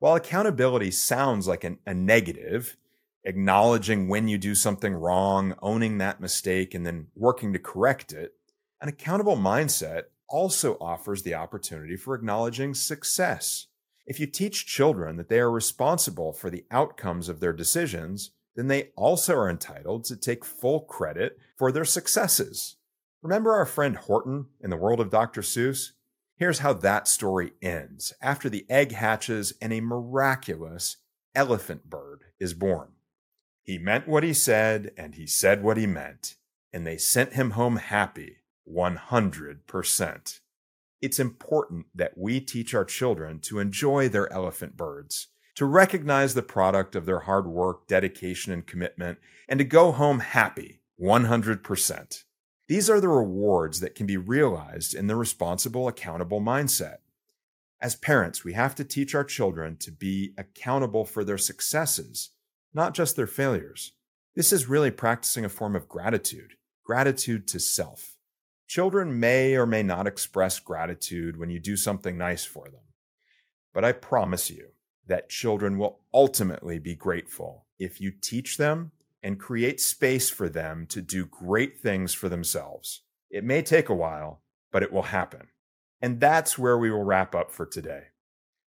While 0.02 0.16
accountability 0.16 0.90
sounds 0.90 1.46
like 1.46 1.62
an, 1.62 1.78
a 1.86 1.94
negative, 1.94 2.76
acknowledging 3.22 4.08
when 4.08 4.26
you 4.26 4.36
do 4.36 4.52
something 4.56 4.92
wrong, 4.92 5.54
owning 5.62 5.98
that 5.98 6.20
mistake, 6.20 6.74
and 6.74 6.84
then 6.84 7.06
working 7.14 7.52
to 7.52 7.60
correct 7.60 8.12
it, 8.12 8.34
an 8.80 8.88
accountable 8.88 9.36
mindset 9.36 10.06
also 10.28 10.76
offers 10.80 11.22
the 11.22 11.34
opportunity 11.34 11.96
for 11.96 12.16
acknowledging 12.16 12.74
success. 12.74 13.68
If 14.04 14.18
you 14.18 14.26
teach 14.26 14.66
children 14.66 15.18
that 15.18 15.28
they 15.28 15.38
are 15.38 15.52
responsible 15.52 16.32
for 16.32 16.50
the 16.50 16.64
outcomes 16.72 17.28
of 17.28 17.38
their 17.38 17.52
decisions, 17.52 18.32
then 18.56 18.66
they 18.66 18.90
also 18.96 19.36
are 19.36 19.48
entitled 19.48 20.02
to 20.06 20.16
take 20.16 20.44
full 20.44 20.80
credit 20.80 21.38
for 21.56 21.70
their 21.70 21.84
successes. 21.84 22.74
Remember 23.22 23.52
our 23.52 23.66
friend 23.66 23.96
Horton 23.96 24.46
in 24.60 24.70
the 24.70 24.76
world 24.76 24.98
of 24.98 25.10
Dr. 25.10 25.42
Seuss? 25.42 25.92
Here's 26.42 26.58
how 26.58 26.72
that 26.72 27.06
story 27.06 27.52
ends 27.62 28.12
after 28.20 28.48
the 28.48 28.66
egg 28.68 28.90
hatches 28.90 29.52
and 29.62 29.72
a 29.72 29.80
miraculous 29.80 30.96
elephant 31.36 31.88
bird 31.88 32.24
is 32.40 32.52
born. 32.52 32.94
He 33.62 33.78
meant 33.78 34.08
what 34.08 34.24
he 34.24 34.34
said, 34.34 34.90
and 34.96 35.14
he 35.14 35.24
said 35.24 35.62
what 35.62 35.76
he 35.76 35.86
meant, 35.86 36.34
and 36.72 36.84
they 36.84 36.96
sent 36.96 37.34
him 37.34 37.52
home 37.52 37.76
happy 37.76 38.38
100%. 38.68 40.40
It's 41.00 41.20
important 41.20 41.86
that 41.94 42.18
we 42.18 42.40
teach 42.40 42.74
our 42.74 42.84
children 42.84 43.38
to 43.42 43.60
enjoy 43.60 44.08
their 44.08 44.32
elephant 44.32 44.76
birds, 44.76 45.28
to 45.54 45.64
recognize 45.64 46.34
the 46.34 46.42
product 46.42 46.96
of 46.96 47.06
their 47.06 47.20
hard 47.20 47.46
work, 47.46 47.86
dedication, 47.86 48.52
and 48.52 48.66
commitment, 48.66 49.18
and 49.48 49.58
to 49.60 49.64
go 49.64 49.92
home 49.92 50.18
happy 50.18 50.80
100%. 51.00 52.24
These 52.68 52.88
are 52.88 53.00
the 53.00 53.08
rewards 53.08 53.80
that 53.80 53.94
can 53.94 54.06
be 54.06 54.16
realized 54.16 54.94
in 54.94 55.06
the 55.06 55.16
responsible, 55.16 55.88
accountable 55.88 56.40
mindset. 56.40 56.98
As 57.80 57.96
parents, 57.96 58.44
we 58.44 58.52
have 58.52 58.74
to 58.76 58.84
teach 58.84 59.14
our 59.14 59.24
children 59.24 59.76
to 59.78 59.90
be 59.90 60.32
accountable 60.38 61.04
for 61.04 61.24
their 61.24 61.38
successes, 61.38 62.30
not 62.72 62.94
just 62.94 63.16
their 63.16 63.26
failures. 63.26 63.92
This 64.36 64.52
is 64.52 64.68
really 64.68 64.92
practicing 64.92 65.44
a 65.44 65.48
form 65.48 65.74
of 65.74 65.88
gratitude, 65.88 66.54
gratitude 66.84 67.48
to 67.48 67.58
self. 67.58 68.16
Children 68.68 69.18
may 69.18 69.56
or 69.56 69.66
may 69.66 69.82
not 69.82 70.06
express 70.06 70.60
gratitude 70.60 71.36
when 71.36 71.50
you 71.50 71.58
do 71.58 71.76
something 71.76 72.16
nice 72.16 72.44
for 72.44 72.66
them. 72.66 72.80
But 73.74 73.84
I 73.84 73.92
promise 73.92 74.48
you 74.48 74.68
that 75.06 75.28
children 75.28 75.76
will 75.76 76.00
ultimately 76.14 76.78
be 76.78 76.94
grateful 76.94 77.66
if 77.78 78.00
you 78.00 78.12
teach 78.12 78.56
them 78.56 78.92
and 79.22 79.38
create 79.38 79.80
space 79.80 80.30
for 80.30 80.48
them 80.48 80.86
to 80.86 81.00
do 81.00 81.26
great 81.26 81.80
things 81.80 82.12
for 82.14 82.28
themselves. 82.28 83.02
It 83.30 83.44
may 83.44 83.62
take 83.62 83.88
a 83.88 83.94
while, 83.94 84.42
but 84.70 84.82
it 84.82 84.92
will 84.92 85.02
happen. 85.02 85.48
And 86.00 86.20
that's 86.20 86.58
where 86.58 86.76
we 86.76 86.90
will 86.90 87.04
wrap 87.04 87.34
up 87.34 87.52
for 87.52 87.64
today. 87.64 88.04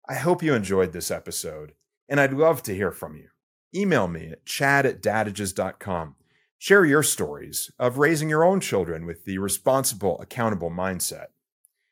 I 0.09 0.15
hope 0.15 0.43
you 0.43 0.55
enjoyed 0.55 0.93
this 0.93 1.11
episode, 1.11 1.73
and 2.09 2.21
I'd 2.21 2.33
love 2.33 2.63
to 2.65 2.75
hear 2.75 2.91
from 2.91 3.17
you. 3.17 3.29
Email 3.75 4.09
me 4.09 4.33
at 4.33 4.45
chad 4.45 4.85
at 4.85 5.01
dadages.com 5.01 6.17
Share 6.63 6.85
your 6.85 7.03
stories 7.03 7.73
of 7.77 7.99
raising 7.99 8.29
your 8.29 8.45
own 8.45 8.61
children 8.61 9.05
with 9.05 9.25
the 9.25 9.39
responsible, 9.39 10.21
accountable 10.21 10.71
mindset. 10.71 11.27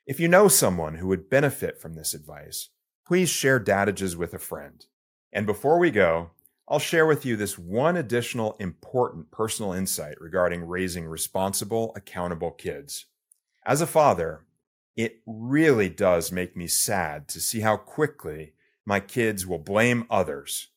If 0.07 0.21
you 0.21 0.29
know 0.29 0.47
someone 0.47 0.95
who 0.95 1.09
would 1.09 1.29
benefit 1.29 1.81
from 1.81 1.95
this 1.95 2.15
advice, 2.15 2.69
please 3.05 3.29
share 3.29 3.59
Dadages 3.59 4.15
with 4.15 4.33
a 4.33 4.39
friend. 4.39 4.87
And 5.33 5.45
before 5.45 5.81
we 5.81 5.91
go, 5.91 6.31
I'll 6.71 6.79
share 6.79 7.05
with 7.05 7.27
you 7.27 7.35
this 7.35 7.59
one 7.59 7.97
additional 7.97 8.55
important 8.61 9.33
personal 9.33 9.73
insight 9.73 10.21
regarding 10.21 10.69
raising 10.69 11.05
responsible, 11.05 11.93
accountable 11.97 12.53
kids. 12.53 13.07
As 13.67 13.81
a 13.81 13.89
father, 13.89 14.45
it 14.97 15.21
really 15.27 15.89
does 15.89 16.31
make 16.31 16.57
me 16.57 16.69
sad 16.69 17.27
to 17.29 17.41
see 17.41 17.61
how 17.61 17.77
quickly 17.77 18.53
my 18.87 19.01
kids 19.01 19.45
will 19.45 19.59
blame 19.59 20.07
others. 20.09 20.69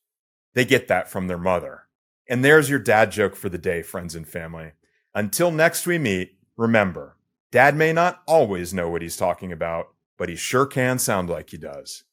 They 0.56 0.66
get 0.66 0.88
that 0.88 1.12
from 1.12 1.28
their 1.28 1.38
mother. 1.38 1.84
And 2.28 2.44
there's 2.44 2.72
your 2.72 2.80
dad 2.80 3.12
joke 3.12 3.36
for 3.36 3.50
the 3.50 3.60
day, 3.60 3.84
friends 3.84 4.16
and 4.16 4.28
family. 4.28 4.72
Until 5.14 5.52
next 5.52 5.86
we 5.86 6.00
meet, 6.00 6.40
remember, 6.58 7.18
dad 7.52 7.76
may 7.76 7.94
not 7.94 8.24
always 8.28 8.74
know 8.74 8.90
what 8.90 9.04
he's 9.04 9.18
talking 9.18 9.52
about, 9.52 9.90
but 10.18 10.28
he 10.28 10.36
sure 10.36 10.66
can 10.66 10.98
sound 10.98 11.30
like 11.30 11.52
he 11.52 11.58
does. 11.58 12.04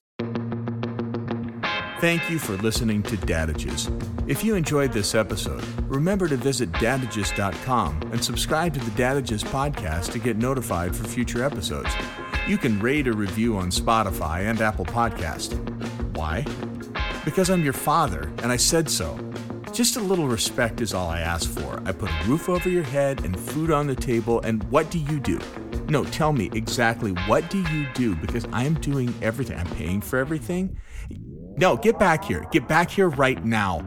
Thank 2.00 2.30
you 2.30 2.38
for 2.38 2.56
listening 2.56 3.02
to 3.02 3.16
Dadages. 3.18 3.90
If 4.26 4.42
you 4.42 4.54
enjoyed 4.54 4.90
this 4.90 5.14
episode, 5.14 5.62
remember 5.82 6.28
to 6.28 6.36
visit 6.38 6.72
dadages.com 6.72 8.00
and 8.10 8.24
subscribe 8.24 8.72
to 8.72 8.80
the 8.80 8.90
Dadages 8.92 9.44
podcast 9.44 10.10
to 10.12 10.18
get 10.18 10.38
notified 10.38 10.96
for 10.96 11.06
future 11.06 11.44
episodes. 11.44 11.90
You 12.48 12.56
can 12.56 12.80
rate 12.80 13.06
or 13.06 13.12
review 13.12 13.58
on 13.58 13.68
Spotify 13.68 14.48
and 14.48 14.62
Apple 14.62 14.86
Podcast. 14.86 15.52
Why? 16.16 16.46
Because 17.26 17.50
I'm 17.50 17.62
your 17.62 17.74
father 17.74 18.32
and 18.42 18.50
I 18.50 18.56
said 18.56 18.88
so. 18.88 19.18
Just 19.74 19.96
a 19.96 20.00
little 20.00 20.26
respect 20.26 20.80
is 20.80 20.94
all 20.94 21.10
I 21.10 21.20
ask 21.20 21.50
for. 21.50 21.82
I 21.84 21.92
put 21.92 22.08
a 22.08 22.24
roof 22.26 22.48
over 22.48 22.70
your 22.70 22.82
head 22.82 23.26
and 23.26 23.38
food 23.38 23.70
on 23.70 23.86
the 23.86 23.94
table, 23.94 24.40
and 24.40 24.64
what 24.70 24.90
do 24.90 24.98
you 24.98 25.20
do? 25.20 25.38
No, 25.90 26.04
tell 26.04 26.32
me 26.32 26.50
exactly 26.54 27.10
what 27.26 27.50
do 27.50 27.62
you 27.64 27.86
do 27.92 28.14
because 28.16 28.46
I'm 28.52 28.72
doing 28.80 29.12
everything. 29.20 29.58
I'm 29.58 29.66
paying 29.66 30.00
for 30.00 30.18
everything. 30.18 30.78
No, 31.61 31.77
get 31.77 31.99
back 31.99 32.25
here. 32.25 32.46
Get 32.53 32.66
back 32.66 32.88
here 32.90 33.11
right 33.11 33.44
now. 33.44 33.85